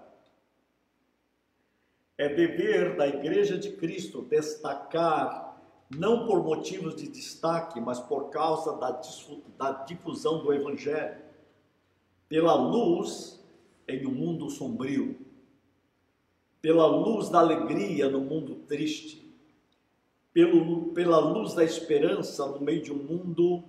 É 2.18 2.28
dever 2.30 2.98
da 2.98 3.08
Igreja 3.08 3.60
de 3.60 3.74
Cristo 3.74 4.24
destacar, 4.24 5.49
não 5.90 6.28
por 6.28 6.44
motivos 6.44 6.96
de 6.96 7.08
destaque, 7.08 7.82
mas 7.82 8.00
por 8.00 8.30
causa 8.30 8.74
da, 9.58 9.72
difusão 9.86 10.44
do 10.44 10.54
Evangelho, 10.54 11.22
pela 12.28 12.54
luz 12.54 13.44
em 13.88 14.06
um 14.06 14.12
mundo 14.12 14.50
sombrio, 14.52 15.20
pela 16.62 16.86
luz 16.86 17.30
da 17.30 17.40
alegria 17.40 18.08
no 18.08 18.20
mundo 18.20 18.56
triste, 18.68 19.28
pelo, 20.32 20.94
pela 20.94 21.18
luz 21.18 21.56
da 21.56 21.64
esperança 21.64 22.46
no 22.46 22.62
meio 22.62 22.84
de 22.84 22.94
um 22.94 22.98
mundo 22.98 23.64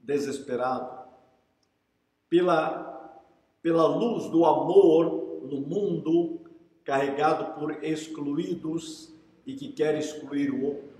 desesperado, 0.00 1.06
pela, 2.30 3.20
pela 3.60 3.86
luz 3.86 4.30
do 4.30 4.46
amor 4.46 5.42
no 5.42 5.60
mundo 5.60 6.40
carregado 6.82 7.60
por 7.60 7.84
excluídos 7.84 9.12
e 9.46 9.54
que 9.54 9.70
quer 9.72 9.98
excluir 9.98 10.50
o 10.50 10.64
outro. 10.64 10.91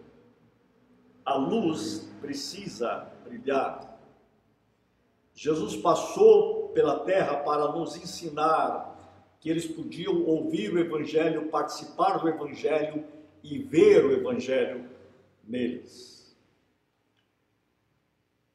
A 1.25 1.35
luz 1.35 2.09
precisa 2.21 3.09
brilhar. 3.25 3.99
Jesus 5.35 5.77
passou 5.77 6.69
pela 6.69 7.01
terra 7.01 7.37
para 7.37 7.73
nos 7.73 7.97
ensinar 7.97 8.93
que 9.41 9.51
eles 9.51 9.67
podiam 9.67 10.25
ouvir 10.25 10.73
o 10.73 10.79
Evangelho, 10.79 11.49
participar 11.49 12.19
do 12.19 12.29
Evangelho 12.29 13.05
e 13.43 13.59
ver 13.59 14.05
o 14.05 14.13
Evangelho 14.13 14.89
neles. 15.43 16.37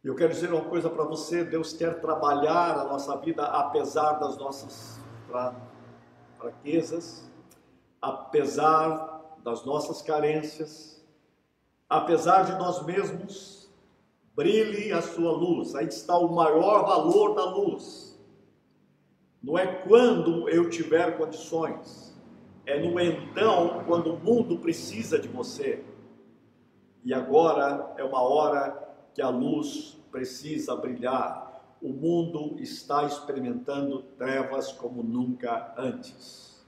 Eu 0.03 0.15
quero 0.15 0.31
dizer 0.31 0.53
uma 0.53 0.63
coisa 0.63 0.89
para 0.89 1.03
você: 1.03 1.43
Deus 1.43 1.73
quer 1.73 1.99
trabalhar 1.99 2.79
a 2.79 2.85
nossa 2.85 3.17
vida 3.17 3.43
apesar 3.43 4.13
das 4.13 4.37
nossas 4.37 4.97
fraquezas, 6.37 7.29
apesar 8.01 9.35
das 9.43 9.65
nossas 9.65 10.01
carências, 10.01 10.96
apesar 11.89 12.43
de 12.43 12.53
nós 12.53 12.85
mesmos. 12.85 13.69
Brilhe 14.35 14.91
a 14.91 15.01
sua 15.01 15.31
luz, 15.31 15.73
aí 15.73 15.87
está 15.87 16.17
o 16.17 16.33
maior 16.33 16.85
valor 16.85 17.33
da 17.33 17.45
luz. 17.45 18.19
Não 19.41 19.57
é 19.57 19.65
quando 19.65 20.47
eu 20.49 20.69
tiver 20.69 21.17
condições, 21.17 22.15
é 22.65 22.79
no 22.79 22.99
então, 22.99 23.83
quando 23.87 24.13
o 24.13 24.19
mundo 24.19 24.59
precisa 24.59 25.17
de 25.17 25.27
você. 25.27 25.83
E 27.03 27.13
agora 27.13 27.93
é 27.97 28.03
uma 28.03 28.21
hora 28.21 28.95
que 29.13 29.21
a 29.21 29.29
luz 29.29 29.97
precisa 30.11 30.75
brilhar. 30.75 31.47
O 31.81 31.89
mundo 31.89 32.57
está 32.59 33.05
experimentando 33.05 34.03
trevas 34.17 34.71
como 34.71 35.01
nunca 35.01 35.73
antes. 35.77 36.67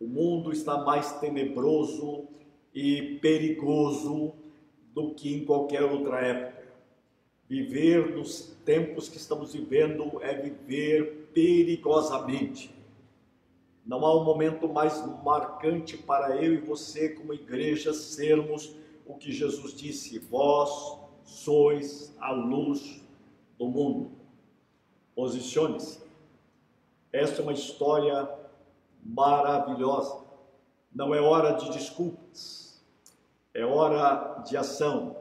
O 0.00 0.06
mundo 0.06 0.52
está 0.52 0.78
mais 0.78 1.18
tenebroso 1.18 2.28
e 2.74 3.18
perigoso 3.20 4.34
do 4.94 5.12
que 5.12 5.34
em 5.34 5.44
qualquer 5.44 5.82
outra 5.82 6.20
época. 6.20 6.64
Viver 7.48 8.14
nos 8.14 8.56
tempos 8.64 9.08
que 9.08 9.16
estamos 9.16 9.52
vivendo 9.52 10.22
é 10.22 10.34
viver 10.34 11.30
perigosamente. 11.34 12.72
Não 13.84 14.06
há 14.06 14.18
um 14.18 14.24
momento 14.24 14.66
mais 14.66 15.04
marcante 15.22 15.98
para 15.98 16.42
eu 16.42 16.54
e 16.54 16.58
você, 16.58 17.10
como 17.10 17.34
igreja, 17.34 17.92
sermos 17.92 18.74
o 19.04 19.14
que 19.14 19.30
Jesus 19.30 19.74
disse: 19.74 20.18
Vós 20.18 20.98
sois 21.24 22.16
a 22.18 22.32
luz 22.32 23.02
do 23.58 23.66
mundo. 23.66 24.12
Posicione-se. 25.14 26.00
Esta 27.12 27.40
é 27.40 27.42
uma 27.42 27.52
história 27.52 28.28
maravilhosa. 29.04 30.24
Não 30.92 31.14
é 31.14 31.20
hora 31.20 31.52
de 31.52 31.70
desculpas, 31.70 32.63
é 33.54 33.64
hora 33.64 34.42
de 34.44 34.56
ação, 34.56 35.16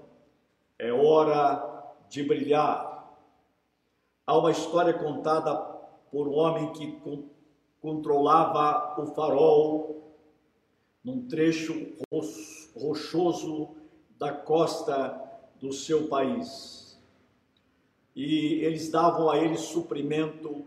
é 0.80 0.92
hora 0.92 1.86
de 2.10 2.24
brilhar. 2.24 3.16
Há 4.26 4.38
uma 4.38 4.52
história 4.52 4.94
contada 4.94 5.56
por 6.12 6.28
um 6.28 6.34
homem 6.34 6.74
que 6.74 7.00
controlava 7.80 9.00
o 9.00 9.06
farol 9.08 10.14
num 11.04 11.28
trecho 11.28 11.94
rochoso 12.76 13.76
da 14.18 14.32
costa 14.32 15.22
do 15.60 15.72
seu 15.72 16.08
país. 16.08 17.00
E 18.16 18.64
eles 18.64 18.90
davam 18.90 19.30
a 19.30 19.38
ele 19.38 19.58
suprimento 19.58 20.66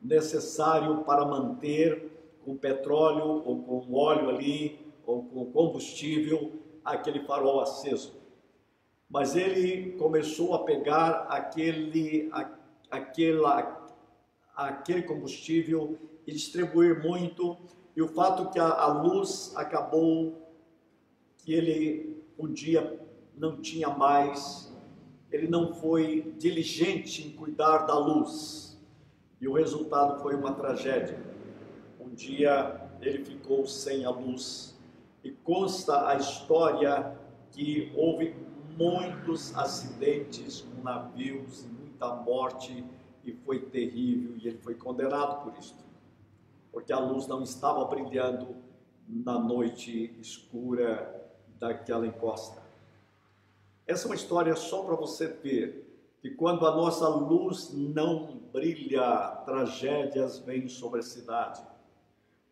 necessário 0.00 1.04
para 1.04 1.24
manter 1.24 2.38
com 2.44 2.56
petróleo 2.56 3.42
ou 3.44 3.62
com 3.62 3.94
óleo 3.94 4.28
ali, 4.28 4.78
ou 5.06 5.22
com 5.24 5.46
combustível, 5.52 6.52
aquele 6.86 7.20
farol 7.20 7.60
aceso. 7.60 8.14
Mas 9.08 9.36
ele 9.36 9.92
começou 9.92 10.54
a 10.54 10.64
pegar 10.64 11.26
aquele, 11.28 12.28
a, 12.32 12.50
aquela, 12.90 13.86
aquele 14.54 15.02
combustível 15.02 15.98
e 16.26 16.32
distribuir 16.32 17.02
muito, 17.02 17.56
e 17.94 18.02
o 18.02 18.08
fato 18.08 18.50
que 18.50 18.58
a, 18.58 18.68
a 18.68 18.86
luz 18.86 19.52
acabou, 19.56 20.42
que 21.38 21.52
ele 21.52 22.16
um 22.38 22.52
dia 22.52 23.00
não 23.36 23.60
tinha 23.60 23.88
mais, 23.88 24.72
ele 25.30 25.48
não 25.48 25.74
foi 25.74 26.34
diligente 26.38 27.26
em 27.26 27.30
cuidar 27.30 27.78
da 27.78 27.98
luz. 27.98 28.78
E 29.40 29.48
o 29.48 29.52
resultado 29.52 30.20
foi 30.20 30.34
uma 30.34 30.52
tragédia. 30.52 31.18
Um 32.00 32.10
dia 32.10 32.80
ele 33.00 33.24
ficou 33.24 33.66
sem 33.66 34.04
a 34.04 34.10
luz. 34.10 34.75
E 35.26 35.32
consta 35.42 36.06
a 36.06 36.14
história 36.14 37.18
que 37.50 37.92
houve 37.96 38.32
muitos 38.78 39.52
acidentes 39.56 40.60
com 40.60 40.84
navios 40.84 41.64
e 41.64 41.66
muita 41.66 42.14
morte 42.14 42.84
e 43.24 43.32
foi 43.32 43.58
terrível 43.58 44.36
e 44.36 44.46
ele 44.46 44.58
foi 44.58 44.76
condenado 44.76 45.42
por 45.42 45.58
isso. 45.58 45.74
Porque 46.70 46.92
a 46.92 47.00
luz 47.00 47.26
não 47.26 47.42
estava 47.42 47.84
brilhando 47.86 48.54
na 49.08 49.36
noite 49.36 50.16
escura 50.20 51.28
daquela 51.58 52.06
encosta. 52.06 52.62
Essa 53.84 54.04
é 54.04 54.06
uma 54.10 54.14
história 54.14 54.54
só 54.54 54.84
para 54.84 54.94
você 54.94 55.26
ver 55.26 56.14
que 56.22 56.30
quando 56.30 56.64
a 56.64 56.70
nossa 56.70 57.08
luz 57.08 57.72
não 57.74 58.38
brilha, 58.52 59.42
tragédias 59.44 60.38
vêm 60.38 60.68
sobre 60.68 61.00
a 61.00 61.02
cidade. 61.02 61.66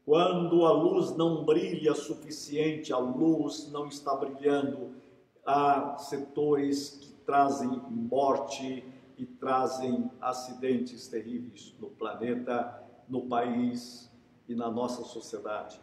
Quando 0.05 0.67
a 0.67 0.73
luz 0.73 1.17
não 1.17 1.45
brilha 1.45 1.95
suficiente, 1.95 2.93
a 2.93 2.99
luz 2.99 3.71
não 3.73 3.87
está 3.87 4.15
brilhando, 4.15 4.95
há 5.47 5.97
setores 5.97 6.91
que 6.91 7.13
trazem 7.25 7.71
morte 7.89 8.85
e 9.17 9.25
trazem 9.25 10.11
acidentes 10.21 11.09
terríveis 11.09 11.75
no 11.81 11.89
planeta, 11.89 12.83
no 13.09 13.23
país 13.23 14.11
e 14.47 14.55
na 14.55 14.71
nossa 14.71 15.03
sociedade. 15.05 15.81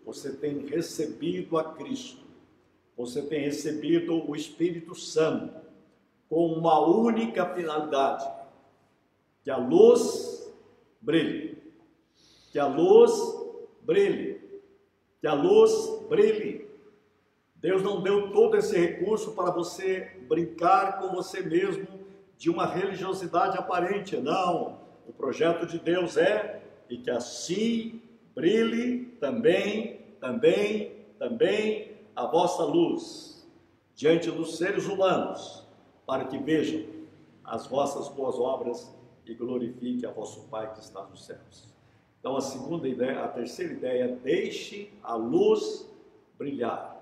Você 0.05 0.33
tem 0.33 0.67
recebido 0.67 1.57
a 1.59 1.75
Cristo, 1.75 2.27
você 2.97 3.23
tem 3.23 3.43
recebido 3.43 4.29
o 4.29 4.35
Espírito 4.35 4.97
Santo 4.97 5.55
com 6.29 6.55
uma 6.55 6.85
única 6.85 7.47
finalidade: 7.55 8.29
que 9.45 9.51
a 9.51 9.57
luz 9.57 10.53
brilhe 11.01 11.59
que 12.51 12.59
a 12.59 12.67
luz 12.67 13.13
brilhe, 13.83 14.41
que 15.21 15.27
a 15.27 15.35
luz 15.35 15.73
brilhe. 16.09 16.58
Deus 17.61 17.83
não 17.83 18.01
deu 18.01 18.31
todo 18.31 18.57
esse 18.57 18.77
recurso 18.79 19.33
para 19.33 19.51
você 19.51 20.17
brincar 20.29 21.01
com 21.01 21.09
você 21.15 21.41
mesmo 21.41 21.87
de 22.37 22.49
uma 22.49 22.67
religiosidade 22.67 23.59
aparente, 23.59 24.17
não. 24.17 24.79
O 25.07 25.13
projeto 25.13 25.67
de 25.67 25.79
Deus 25.79 26.17
é 26.17 26.63
e 26.89 26.99
que 26.99 27.11
assim 27.11 28.01
brilhe 28.35 29.07
também, 29.21 30.01
também, 30.21 30.93
também 31.19 31.97
a 32.15 32.27
vossa 32.27 32.65
luz 32.65 33.47
diante 33.95 34.31
dos 34.31 34.57
seres 34.57 34.87
humanos, 34.87 35.67
para 36.07 36.25
que 36.27 36.39
vejam 36.39 36.87
as 37.43 37.67
vossas 37.67 38.09
boas 38.09 38.37
obras 38.37 38.95
e 39.27 39.35
glorifique 39.35 40.07
a 40.07 40.13
vosso 40.13 40.49
Pai 40.49 40.73
que 40.73 40.81
está 40.81 41.03
nos 41.05 41.25
céus. 41.27 41.75
Então 42.21 42.37
a 42.37 42.41
segunda 42.41 42.89
ideia, 42.89 43.25
a 43.25 43.29
terceira 43.29 43.73
ideia 43.73 44.09
deixe 44.23 44.93
a 45.03 45.15
luz 45.15 45.89
brilhar. 46.39 46.98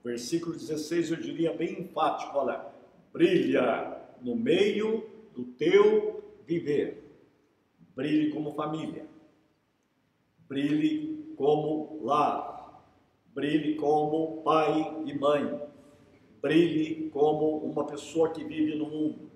O 0.00 0.08
versículo 0.08 0.56
16 0.56 1.10
eu 1.10 1.16
diria 1.18 1.52
bem 1.52 1.82
enfático, 1.82 2.38
olha, 2.38 2.64
brilha 3.12 3.98
no 4.22 4.34
meio 4.34 5.06
do 5.34 5.44
teu 5.44 6.24
viver. 6.46 7.04
Brilhe 7.94 8.30
como 8.30 8.54
família. 8.54 9.06
Brilhe 10.48 11.34
como 11.36 12.00
lar. 12.02 12.82
Brilhe 13.34 13.74
como 13.74 14.42
pai 14.42 15.02
e 15.04 15.18
mãe. 15.18 15.60
Brilhe 16.40 17.10
como 17.10 17.58
uma 17.58 17.84
pessoa 17.84 18.30
que 18.30 18.42
vive 18.42 18.74
no 18.76 18.86
mundo. 18.86 19.30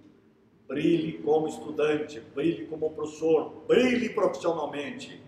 Brilhe 0.66 1.18
como 1.18 1.46
estudante, 1.46 2.20
brilhe 2.34 2.66
como 2.66 2.90
professor, 2.90 3.64
brilhe 3.68 4.08
profissionalmente. 4.08 5.20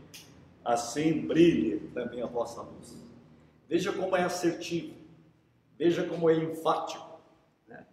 Assim 0.65 1.27
brilhe 1.27 1.79
também 1.91 2.23
a 2.23 2.27
vossa 2.27 2.63
luz. 2.63 2.97
Veja 3.69 3.93
como 3.93 4.17
é 4.17 4.23
assertivo, 4.23 4.95
veja 5.79 6.05
como 6.05 6.29
é 6.31 6.35
enfático. 6.35 7.21
Né? 7.69 7.87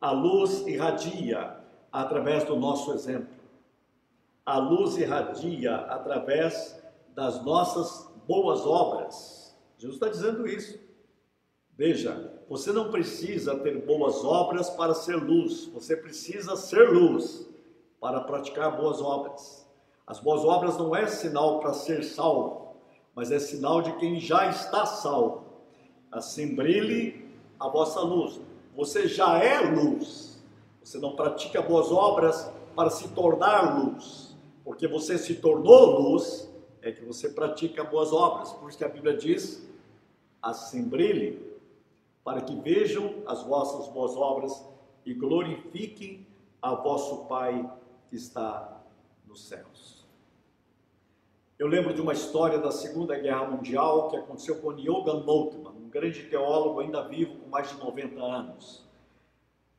A 0.00 0.10
luz 0.10 0.66
irradia 0.66 1.56
através 1.92 2.44
do 2.44 2.56
nosso 2.56 2.92
exemplo. 2.92 3.34
A 4.44 4.58
luz 4.58 4.96
irradia 4.96 5.76
através 5.76 6.82
das 7.14 7.44
nossas 7.44 8.10
boas 8.26 8.66
obras. 8.66 9.56
Jesus 9.76 9.96
está 9.96 10.08
dizendo 10.08 10.46
isso. 10.46 10.78
Veja, 11.76 12.40
você 12.48 12.72
não 12.72 12.90
precisa 12.90 13.56
ter 13.58 13.86
boas 13.86 14.24
obras 14.24 14.68
para 14.68 14.92
ser 14.92 15.16
luz, 15.16 15.66
você 15.66 15.96
precisa 15.96 16.54
ser 16.54 16.90
luz 16.90 17.48
para 17.98 18.20
praticar 18.20 18.76
boas 18.76 19.00
obras. 19.00 19.66
As 20.06 20.18
boas 20.18 20.44
obras 20.44 20.76
não 20.76 20.94
é 20.94 21.06
sinal 21.06 21.60
para 21.60 21.72
ser 21.72 22.02
salvo, 22.02 22.76
mas 23.14 23.30
é 23.30 23.38
sinal 23.38 23.80
de 23.80 23.96
quem 23.96 24.18
já 24.18 24.50
está 24.50 24.84
salvo. 24.84 25.44
Assim 26.10 26.54
brilhe 26.54 27.29
a 27.60 27.68
vossa 27.68 28.00
luz. 28.00 28.40
Você 28.74 29.06
já 29.06 29.38
é 29.38 29.60
luz. 29.60 30.42
Você 30.82 30.98
não 30.98 31.14
pratica 31.14 31.60
boas 31.60 31.92
obras 31.92 32.50
para 32.74 32.88
se 32.88 33.08
tornar 33.08 33.78
luz, 33.78 34.34
porque 34.64 34.88
você 34.88 35.18
se 35.18 35.34
tornou 35.34 36.00
luz, 36.00 36.50
é 36.80 36.90
que 36.90 37.04
você 37.04 37.28
pratica 37.28 37.84
boas 37.84 38.12
obras. 38.12 38.52
Por 38.52 38.68
isso 38.68 38.78
que 38.78 38.84
a 38.84 38.88
Bíblia 38.88 39.16
diz: 39.16 39.68
assim 40.42 40.82
brilhe 40.82 41.50
para 42.24 42.40
que 42.40 42.54
vejam 42.56 43.16
as 43.26 43.42
vossas 43.42 43.88
boas 43.88 44.16
obras 44.16 44.64
e 45.04 45.12
glorifiquem 45.12 46.26
a 46.60 46.74
vosso 46.74 47.24
Pai 47.26 47.70
que 48.08 48.16
está 48.16 48.82
nos 49.26 49.46
céus. 49.46 50.06
Eu 51.58 51.66
lembro 51.66 51.92
de 51.92 52.00
uma 52.00 52.12
história 52.12 52.58
da 52.58 52.70
Segunda 52.70 53.18
Guerra 53.18 53.46
Mundial 53.46 54.08
que 54.08 54.16
aconteceu 54.16 54.60
com 54.60 54.72
Johann 54.72 55.24
Moltmann, 55.24 55.79
grande 55.90 56.22
teólogo 56.24 56.80
ainda 56.80 57.02
vivo 57.02 57.36
com 57.36 57.48
mais 57.48 57.68
de 57.70 57.78
90 57.78 58.22
anos. 58.22 58.88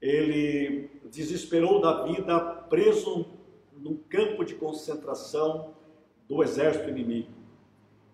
Ele 0.01 0.89
desesperou 1.05 1.79
da 1.79 2.03
vida 2.03 2.39
preso 2.69 3.25
num 3.73 3.95
campo 3.95 4.43
de 4.43 4.55
concentração 4.55 5.73
do 6.27 6.43
exército 6.43 6.89
inimigo. 6.89 7.31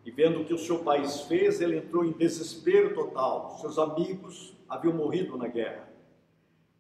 E 0.06 0.12
vendo 0.12 0.42
o 0.42 0.46
que 0.46 0.54
o 0.54 0.58
seu 0.58 0.80
país 0.84 1.22
fez, 1.22 1.60
ele 1.60 1.78
entrou 1.78 2.06
em 2.06 2.14
desespero 2.14 2.94
total. 2.94 3.58
Seus 3.60 3.78
amigos 3.78 4.56
haviam 4.70 4.94
morrido 4.94 5.38
na 5.38 5.48
guerra. 5.48 5.90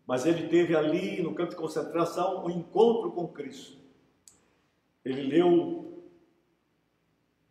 Mas 0.05 0.25
ele 0.25 0.47
teve 0.47 0.75
ali, 0.75 1.21
no 1.21 1.33
campo 1.33 1.49
de 1.49 1.57
concentração, 1.57 2.45
um 2.45 2.49
encontro 2.49 3.11
com 3.11 3.27
Cristo. 3.27 3.77
Ele 5.03 5.23
leu 5.23 6.03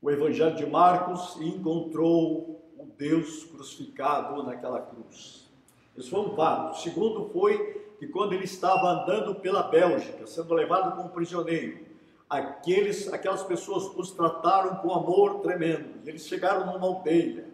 o 0.01 0.11
Evangelho 0.11 0.57
de 0.57 0.65
Marcos 0.65 1.37
e 1.41 1.49
encontrou 1.49 2.56
o 2.79 2.87
Deus 2.97 3.45
crucificado 3.45 4.43
naquela 4.43 4.81
cruz. 4.81 5.49
Isso 5.97 6.11
foi 6.11 6.21
um 6.21 6.37
fato. 6.37 6.73
O 6.73 6.81
segundo 6.81 7.29
foi 7.31 7.87
que 7.99 8.07
quando 8.07 8.35
ele 8.35 8.45
estava 8.45 8.89
andando 8.89 9.35
pela 9.37 9.63
Bélgica, 9.63 10.27
sendo 10.27 10.55
levado 10.55 10.95
como 10.97 11.11
prisioneiro, 11.11 11.87
aqueles, 12.29 13.13
aquelas 13.13 13.43
pessoas 13.43 13.85
os 13.97 14.11
trataram 14.11 14.77
com 14.77 14.93
amor 14.93 15.41
tremendo. 15.41 16.01
Eles 16.07 16.27
chegaram 16.27 16.67
numa 16.67 16.87
aldeia 16.87 17.49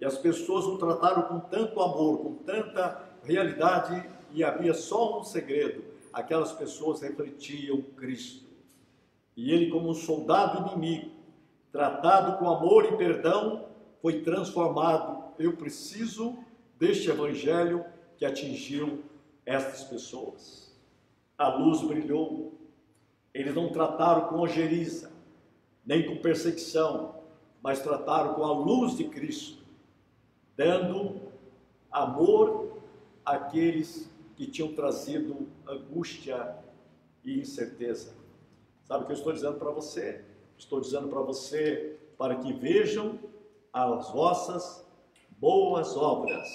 e 0.00 0.04
as 0.04 0.18
pessoas 0.18 0.66
o 0.66 0.76
trataram 0.76 1.22
com 1.22 1.40
tanto 1.40 1.80
amor, 1.80 2.18
com 2.18 2.34
tanta 2.34 3.00
realidade 3.22 4.06
e 4.32 4.44
havia 4.44 4.74
só 4.74 5.18
um 5.18 5.24
segredo: 5.24 5.82
aquelas 6.12 6.52
pessoas 6.52 7.00
refletiam 7.00 7.80
Cristo. 7.96 8.44
E 9.36 9.52
ele, 9.52 9.70
como 9.70 9.90
um 9.90 9.94
soldado 9.94 10.68
inimigo, 10.68 11.10
tratado 11.70 12.38
com 12.38 12.48
amor 12.48 12.86
e 12.86 12.96
perdão, 12.96 13.66
foi 14.00 14.22
transformado. 14.22 15.24
Eu 15.38 15.56
preciso 15.56 16.38
deste 16.78 17.10
evangelho 17.10 17.84
que 18.16 18.24
atingiu 18.24 19.04
estas 19.44 19.84
pessoas. 19.84 20.74
A 21.38 21.48
luz 21.48 21.82
brilhou 21.82 22.56
eles 23.36 23.54
não 23.54 23.68
trataram 23.68 24.28
com 24.28 24.40
ojeriza, 24.40 25.12
nem 25.84 26.06
com 26.06 26.16
perseguição, 26.16 27.20
mas 27.62 27.82
trataram 27.82 28.32
com 28.32 28.42
a 28.42 28.50
luz 28.50 28.96
de 28.96 29.04
Cristo, 29.04 29.62
dando 30.56 31.20
amor 31.92 32.80
àqueles 33.22 34.10
que 34.36 34.46
tinham 34.46 34.72
trazido 34.72 35.46
angústia 35.68 36.56
e 37.22 37.38
incerteza. 37.38 38.14
Sabe 38.84 39.04
o 39.04 39.06
que 39.06 39.12
eu 39.12 39.16
estou 39.18 39.34
dizendo 39.34 39.58
para 39.58 39.70
você? 39.70 40.24
Estou 40.56 40.80
dizendo 40.80 41.08
para 41.08 41.20
você 41.20 41.98
para 42.16 42.36
que 42.36 42.54
vejam 42.54 43.18
as 43.76 44.10
vossas 44.10 44.86
boas 45.38 45.94
obras 45.98 46.48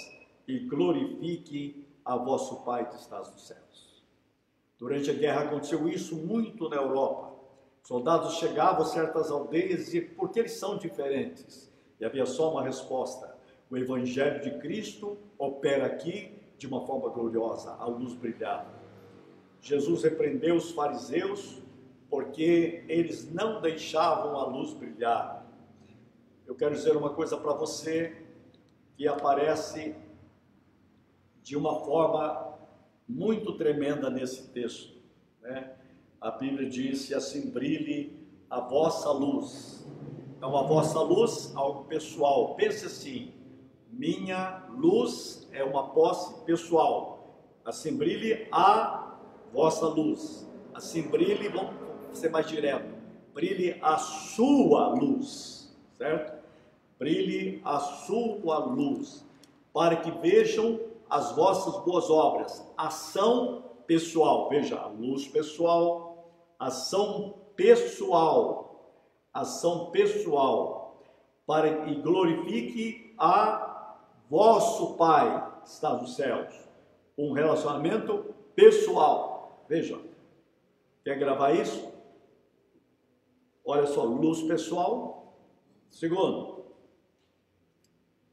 e 0.48 0.58
glorifique 0.60 1.86
a 2.04 2.18
vosso 2.18 2.64
Pai 2.64 2.90
que 2.90 2.96
está 2.96 3.20
nos 3.20 3.46
céus. 3.46 4.04
Durante 4.80 5.12
a 5.12 5.14
guerra 5.14 5.42
aconteceu 5.42 5.88
isso 5.88 6.16
muito 6.16 6.68
na 6.68 6.78
Europa. 6.78 7.32
Soldados 7.84 8.38
chegavam 8.38 8.82
a 8.82 8.86
certas 8.86 9.30
aldeias 9.30 9.82
e 9.82 9.84
diziam, 9.84 10.16
por 10.16 10.30
que 10.30 10.40
eles 10.40 10.54
são 10.54 10.78
diferentes? 10.78 11.72
E 12.00 12.06
havia 12.06 12.26
só 12.26 12.52
uma 12.52 12.64
resposta: 12.64 13.36
o 13.70 13.78
Evangelho 13.78 14.42
de 14.42 14.58
Cristo 14.58 15.16
opera 15.38 15.86
aqui 15.86 16.34
de 16.58 16.66
uma 16.66 16.86
forma 16.88 17.10
gloriosa, 17.10 17.76
a 17.78 17.86
luz 17.86 18.14
brilhava. 18.16 18.70
Jesus 19.62 20.02
repreendeu 20.04 20.56
os 20.56 20.72
fariseus 20.72 21.62
porque 22.10 22.84
eles 22.90 23.32
não 23.32 23.62
deixavam 23.62 24.36
a 24.40 24.46
luz 24.46 24.74
brilhar. 24.74 25.41
Eu 26.52 26.56
quero 26.56 26.76
dizer 26.76 26.98
uma 26.98 27.12
coisa 27.12 27.38
para 27.38 27.54
você 27.54 28.26
que 28.98 29.08
aparece 29.08 29.96
de 31.42 31.56
uma 31.56 31.80
forma 31.80 32.58
muito 33.08 33.54
tremenda 33.54 34.10
nesse 34.10 34.50
texto. 34.50 34.98
Né? 35.42 35.74
A 36.20 36.30
Bíblia 36.30 36.70
diz: 36.70 37.10
assim 37.14 37.50
brilhe 37.52 38.28
a 38.50 38.60
vossa 38.60 39.10
luz. 39.14 39.88
Então, 40.36 40.58
a 40.58 40.64
vossa 40.64 41.00
luz, 41.00 41.56
algo 41.56 41.86
pessoal. 41.86 42.54
Pense 42.56 42.86
assim: 42.86 43.34
minha 43.90 44.68
luz 44.72 45.48
é 45.54 45.64
uma 45.64 45.94
posse 45.94 46.44
pessoal. 46.44 47.48
Assim 47.64 47.96
brilhe 47.96 48.50
a 48.52 49.18
vossa 49.54 49.88
luz. 49.88 50.46
Assim 50.74 51.04
brilhe, 51.04 51.48
vamos 51.48 51.74
ser 52.12 52.30
mais 52.30 52.46
direto: 52.46 52.94
brilhe 53.34 53.80
a 53.82 53.98
sua 53.98 54.90
luz, 54.90 55.74
certo? 55.98 56.41
Brilhe 57.02 57.60
a 57.66 57.80
sua 57.80 58.60
luz, 58.60 59.26
para 59.74 59.96
que 59.96 60.12
vejam 60.12 60.80
as 61.10 61.32
vossas 61.32 61.84
boas 61.84 62.12
obras. 62.12 62.64
Ação 62.78 63.64
pessoal, 63.88 64.48
veja, 64.50 64.80
a 64.80 64.86
luz 64.86 65.28
pessoal, 65.28 66.32
ação 66.60 67.40
pessoal, 67.56 68.94
ação 69.34 69.90
pessoal, 69.90 71.02
para 71.48 71.86
que 71.86 71.96
glorifique 71.96 73.16
a 73.18 73.98
vosso 74.30 74.94
Pai 74.94 75.54
que 75.64 75.70
está 75.70 75.96
nos 75.96 76.16
céus. 76.16 76.54
Um 77.18 77.32
relacionamento 77.32 78.26
pessoal. 78.56 79.64
Veja, 79.68 80.00
quer 81.04 81.18
gravar 81.18 81.54
isso? 81.54 81.92
Olha 83.66 83.88
só, 83.88 84.04
luz 84.04 84.44
pessoal. 84.44 85.34
Segundo, 85.90 86.51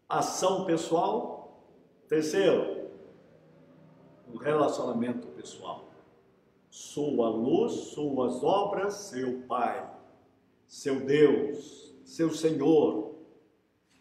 ação 0.09 0.65
pessoal. 0.65 1.63
Terceiro, 2.09 2.89
o 4.33 4.39
relacionamento 4.39 5.27
pessoal. 5.29 5.85
Sua 6.71 7.29
luz, 7.29 7.73
suas 7.73 8.43
obras, 8.43 8.95
seu 8.95 9.43
Pai, 9.43 9.91
seu 10.67 11.05
Deus, 11.05 11.95
seu 12.05 12.31
Senhor. 12.31 13.15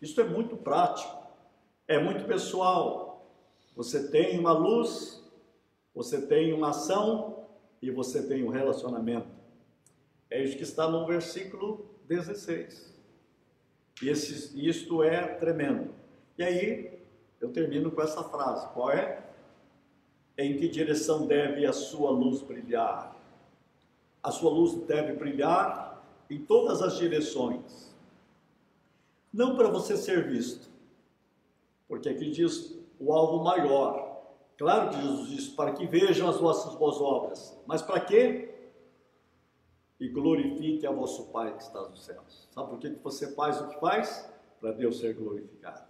Isso 0.01 0.21
é 0.21 0.23
muito 0.23 0.55
prático, 0.55 1.11
é 1.87 1.99
muito 1.99 2.25
pessoal. 2.25 3.25
Você 3.75 4.07
tem 4.09 4.39
uma 4.39 4.53
luz, 4.53 5.23
você 5.93 6.25
tem 6.25 6.53
uma 6.53 6.69
ação 6.69 7.47
e 7.81 7.91
você 7.91 8.25
tem 8.25 8.43
um 8.43 8.49
relacionamento. 8.49 9.27
É 10.29 10.43
isso 10.43 10.57
que 10.57 10.63
está 10.63 10.89
no 10.89 11.05
versículo 11.05 11.89
16. 12.07 12.95
E 14.01 14.67
isto 14.69 15.03
é 15.03 15.35
tremendo. 15.35 15.96
E 16.37 16.43
aí, 16.43 16.99
eu 17.41 17.51
termino 17.51 17.91
com 17.91 18.01
essa 18.01 18.23
frase: 18.23 18.67
qual 18.73 18.91
é? 18.91 19.23
Em 20.37 20.57
que 20.57 20.67
direção 20.67 21.25
deve 21.25 21.65
a 21.65 21.73
sua 21.73 22.11
luz 22.11 22.41
brilhar? 22.41 23.15
A 24.21 24.31
sua 24.31 24.51
luz 24.51 24.73
deve 24.85 25.13
brilhar 25.13 26.03
em 26.29 26.43
todas 26.43 26.81
as 26.81 26.97
direções. 26.97 27.95
Não 29.33 29.55
para 29.55 29.69
você 29.69 29.97
ser 29.97 30.27
visto, 30.27 30.69
porque 31.87 32.09
aqui 32.09 32.29
diz 32.29 32.77
o 32.99 33.13
alvo 33.13 33.43
maior. 33.43 34.07
Claro 34.57 34.89
que 34.89 35.01
Jesus 35.01 35.29
diz 35.29 35.47
para 35.49 35.73
que 35.73 35.85
vejam 35.85 36.29
as 36.29 36.37
vossas 36.37 36.75
boas 36.75 36.99
obras, 36.99 37.59
mas 37.65 37.81
para 37.81 37.99
quê? 37.99 38.55
E 39.99 40.07
glorifique 40.09 40.85
a 40.85 40.91
vosso 40.91 41.31
Pai 41.31 41.55
que 41.55 41.63
está 41.63 41.81
nos 41.87 42.03
céus. 42.03 42.47
Sabe 42.51 42.69
por 42.69 42.79
que 42.79 42.89
você 42.89 43.33
faz 43.33 43.61
o 43.61 43.69
que 43.69 43.79
faz? 43.79 44.31
Para 44.59 44.71
Deus 44.71 44.99
ser 44.99 45.13
glorificado. 45.13 45.86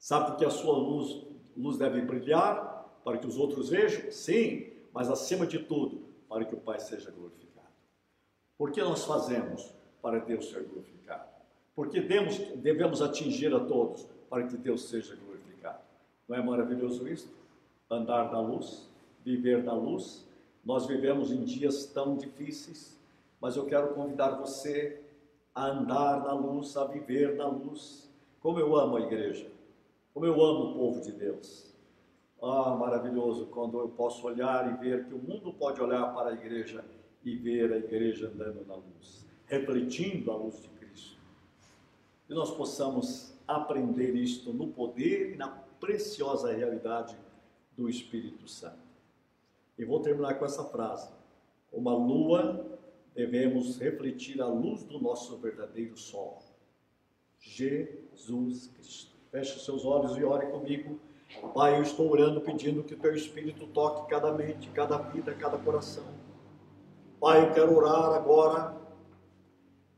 Sabe 0.00 0.30
por 0.30 0.36
que 0.36 0.46
a 0.46 0.50
sua 0.50 0.72
luz, 0.78 1.26
luz 1.54 1.76
deve 1.76 2.00
brilhar? 2.00 2.98
Para 3.04 3.18
que 3.18 3.26
os 3.26 3.36
outros 3.36 3.68
vejam? 3.68 4.10
Sim, 4.10 4.72
mas 4.94 5.10
acima 5.10 5.46
de 5.46 5.58
tudo, 5.58 6.02
para 6.26 6.44
que 6.46 6.54
o 6.54 6.58
Pai 6.58 6.80
seja 6.80 7.10
glorificado. 7.10 7.68
Por 8.56 8.72
que 8.72 8.80
nós 8.80 9.04
fazemos? 9.04 9.74
Para 10.00 10.18
Deus 10.18 10.48
ser 10.48 10.64
glorificado. 10.64 11.28
Porque 11.76 12.00
devemos, 12.00 12.38
devemos 12.56 13.02
atingir 13.02 13.54
a 13.54 13.60
todos 13.60 14.06
para 14.30 14.46
que 14.46 14.56
Deus 14.56 14.88
seja 14.88 15.14
glorificado. 15.16 15.80
Não 16.26 16.36
é 16.36 16.42
maravilhoso 16.42 17.06
isso? 17.06 17.30
Andar 17.90 18.32
na 18.32 18.40
luz, 18.40 18.88
viver 19.22 19.62
na 19.62 19.74
luz. 19.74 20.26
Nós 20.64 20.86
vivemos 20.86 21.30
em 21.30 21.44
dias 21.44 21.84
tão 21.84 22.16
difíceis, 22.16 22.98
mas 23.38 23.54
eu 23.54 23.66
quero 23.66 23.94
convidar 23.94 24.30
você 24.30 25.00
a 25.54 25.66
andar 25.66 26.22
na 26.22 26.32
luz, 26.32 26.74
a 26.76 26.86
viver 26.86 27.36
na 27.36 27.48
luz. 27.48 28.08
Como 28.40 28.58
eu 28.58 28.74
amo 28.76 28.96
a 28.96 29.00
igreja, 29.00 29.49
como 30.12 30.26
eu 30.26 30.34
amo 30.42 30.70
o 30.70 30.74
povo 30.74 31.00
de 31.00 31.12
Deus. 31.12 31.74
Ah, 32.42 32.74
maravilhoso 32.74 33.46
quando 33.46 33.78
eu 33.78 33.88
posso 33.88 34.26
olhar 34.26 34.72
e 34.72 34.76
ver 34.78 35.06
que 35.06 35.14
o 35.14 35.18
mundo 35.18 35.52
pode 35.52 35.80
olhar 35.80 36.14
para 36.14 36.30
a 36.30 36.32
igreja 36.32 36.84
e 37.22 37.36
ver 37.36 37.72
a 37.72 37.76
igreja 37.76 38.28
andando 38.28 38.64
na 38.66 38.76
luz, 38.76 39.26
refletindo 39.46 40.30
a 40.30 40.36
luz 40.36 40.62
de 40.62 40.68
Cristo. 40.70 41.20
E 42.28 42.34
nós 42.34 42.50
possamos 42.50 43.34
aprender 43.46 44.14
isto 44.14 44.52
no 44.52 44.68
poder 44.68 45.34
e 45.34 45.36
na 45.36 45.48
preciosa 45.48 46.52
realidade 46.52 47.16
do 47.76 47.88
Espírito 47.88 48.48
Santo. 48.48 48.78
E 49.78 49.84
vou 49.84 50.00
terminar 50.00 50.38
com 50.38 50.44
essa 50.44 50.64
frase: 50.64 51.12
Como 51.70 51.88
a 51.90 51.94
lua, 51.94 52.78
devemos 53.14 53.78
refletir 53.78 54.40
a 54.40 54.46
luz 54.46 54.82
do 54.84 54.98
nosso 55.00 55.36
verdadeiro 55.38 55.96
sol, 55.96 56.42
Jesus 57.38 58.68
Cristo. 58.68 59.19
Feche 59.30 59.60
seus 59.60 59.84
olhos 59.84 60.16
e 60.16 60.24
ore 60.24 60.46
comigo. 60.46 60.98
Pai, 61.54 61.76
eu 61.76 61.82
estou 61.82 62.10
orando 62.10 62.40
pedindo 62.40 62.82
que 62.82 62.94
o 62.94 62.98
teu 62.98 63.14
Espírito 63.14 63.66
toque 63.68 64.10
cada 64.10 64.32
mente, 64.32 64.68
cada 64.70 64.98
vida, 64.98 65.32
cada 65.34 65.56
coração. 65.56 66.04
Pai, 67.20 67.44
eu 67.44 67.52
quero 67.52 67.76
orar 67.76 68.12
agora 68.12 68.76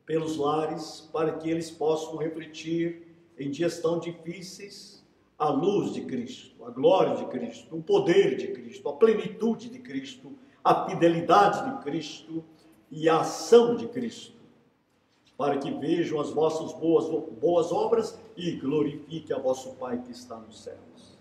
pelos 0.04 0.36
lares 0.36 1.08
para 1.12 1.32
que 1.32 1.48
eles 1.48 1.70
possam 1.70 2.16
refletir 2.16 3.08
em 3.38 3.50
dias 3.50 3.80
tão 3.80 3.98
difíceis, 3.98 5.02
a 5.38 5.48
luz 5.48 5.94
de 5.94 6.02
Cristo, 6.02 6.64
a 6.64 6.70
glória 6.70 7.16
de 7.16 7.24
Cristo, 7.26 7.74
o 7.74 7.82
poder 7.82 8.36
de 8.36 8.48
Cristo, 8.48 8.88
a 8.88 8.92
plenitude 8.92 9.70
de 9.70 9.78
Cristo, 9.78 10.36
a 10.62 10.88
fidelidade 10.88 11.70
de 11.70 11.82
Cristo 11.82 12.44
e 12.90 13.08
a 13.08 13.20
ação 13.20 13.74
de 13.74 13.88
Cristo, 13.88 14.41
para 15.42 15.58
que 15.58 15.72
vejam 15.72 16.20
as 16.20 16.30
vossas 16.30 16.72
boas, 16.72 17.08
boas 17.40 17.72
obras 17.72 18.16
e 18.36 18.52
glorifique 18.52 19.32
a 19.32 19.38
vosso 19.40 19.74
Pai 19.74 20.00
que 20.00 20.12
está 20.12 20.36
nos 20.36 20.62
céus. 20.62 21.18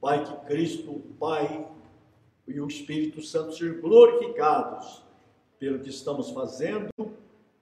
Pai, 0.00 0.24
que 0.24 0.34
Cristo, 0.44 1.00
Pai 1.20 1.64
e 2.48 2.60
o 2.60 2.66
Espírito 2.66 3.22
Santo 3.22 3.52
sejam 3.52 3.80
glorificados 3.80 5.04
pelo 5.56 5.78
que 5.78 5.88
estamos 5.88 6.30
fazendo, 6.30 6.88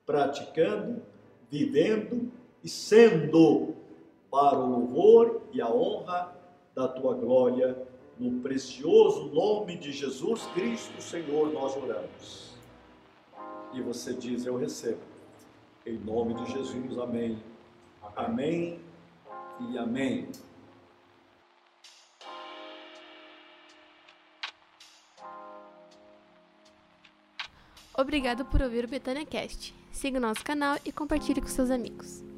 praticando, 0.03 1.03
vivendo 1.47 2.31
e 2.63 2.67
sendo 2.67 3.75
para 4.31 4.57
o 4.57 4.67
louvor 4.67 5.43
e 5.53 5.61
a 5.61 5.69
honra 5.69 6.35
da 6.73 6.87
tua 6.87 7.13
glória, 7.13 7.77
no 8.17 8.41
precioso 8.41 9.25
nome 9.25 9.77
de 9.77 9.91
Jesus 9.91 10.41
Cristo, 10.55 10.99
Senhor, 10.99 11.53
nós 11.53 11.77
oramos. 11.77 12.49
E 13.75 13.81
você 13.83 14.11
diz: 14.11 14.43
Eu 14.43 14.57
recebo. 14.57 15.10
Em 15.85 15.97
nome 15.97 16.35
de 16.35 16.51
Jesus, 16.51 16.97
amém. 16.99 17.41
Amém 18.15 18.79
e 19.59 19.77
amém. 19.77 20.31
Obrigado 27.97 28.45
por 28.45 28.61
ouvir 28.61 28.85
o 28.85 28.87
Betânia 28.87 29.25
Cast. 29.25 29.75
Siga 29.91 30.17
o 30.17 30.21
nosso 30.21 30.43
canal 30.43 30.77
e 30.85 30.91
compartilhe 30.91 31.41
com 31.41 31.47
seus 31.47 31.71
amigos. 31.71 32.30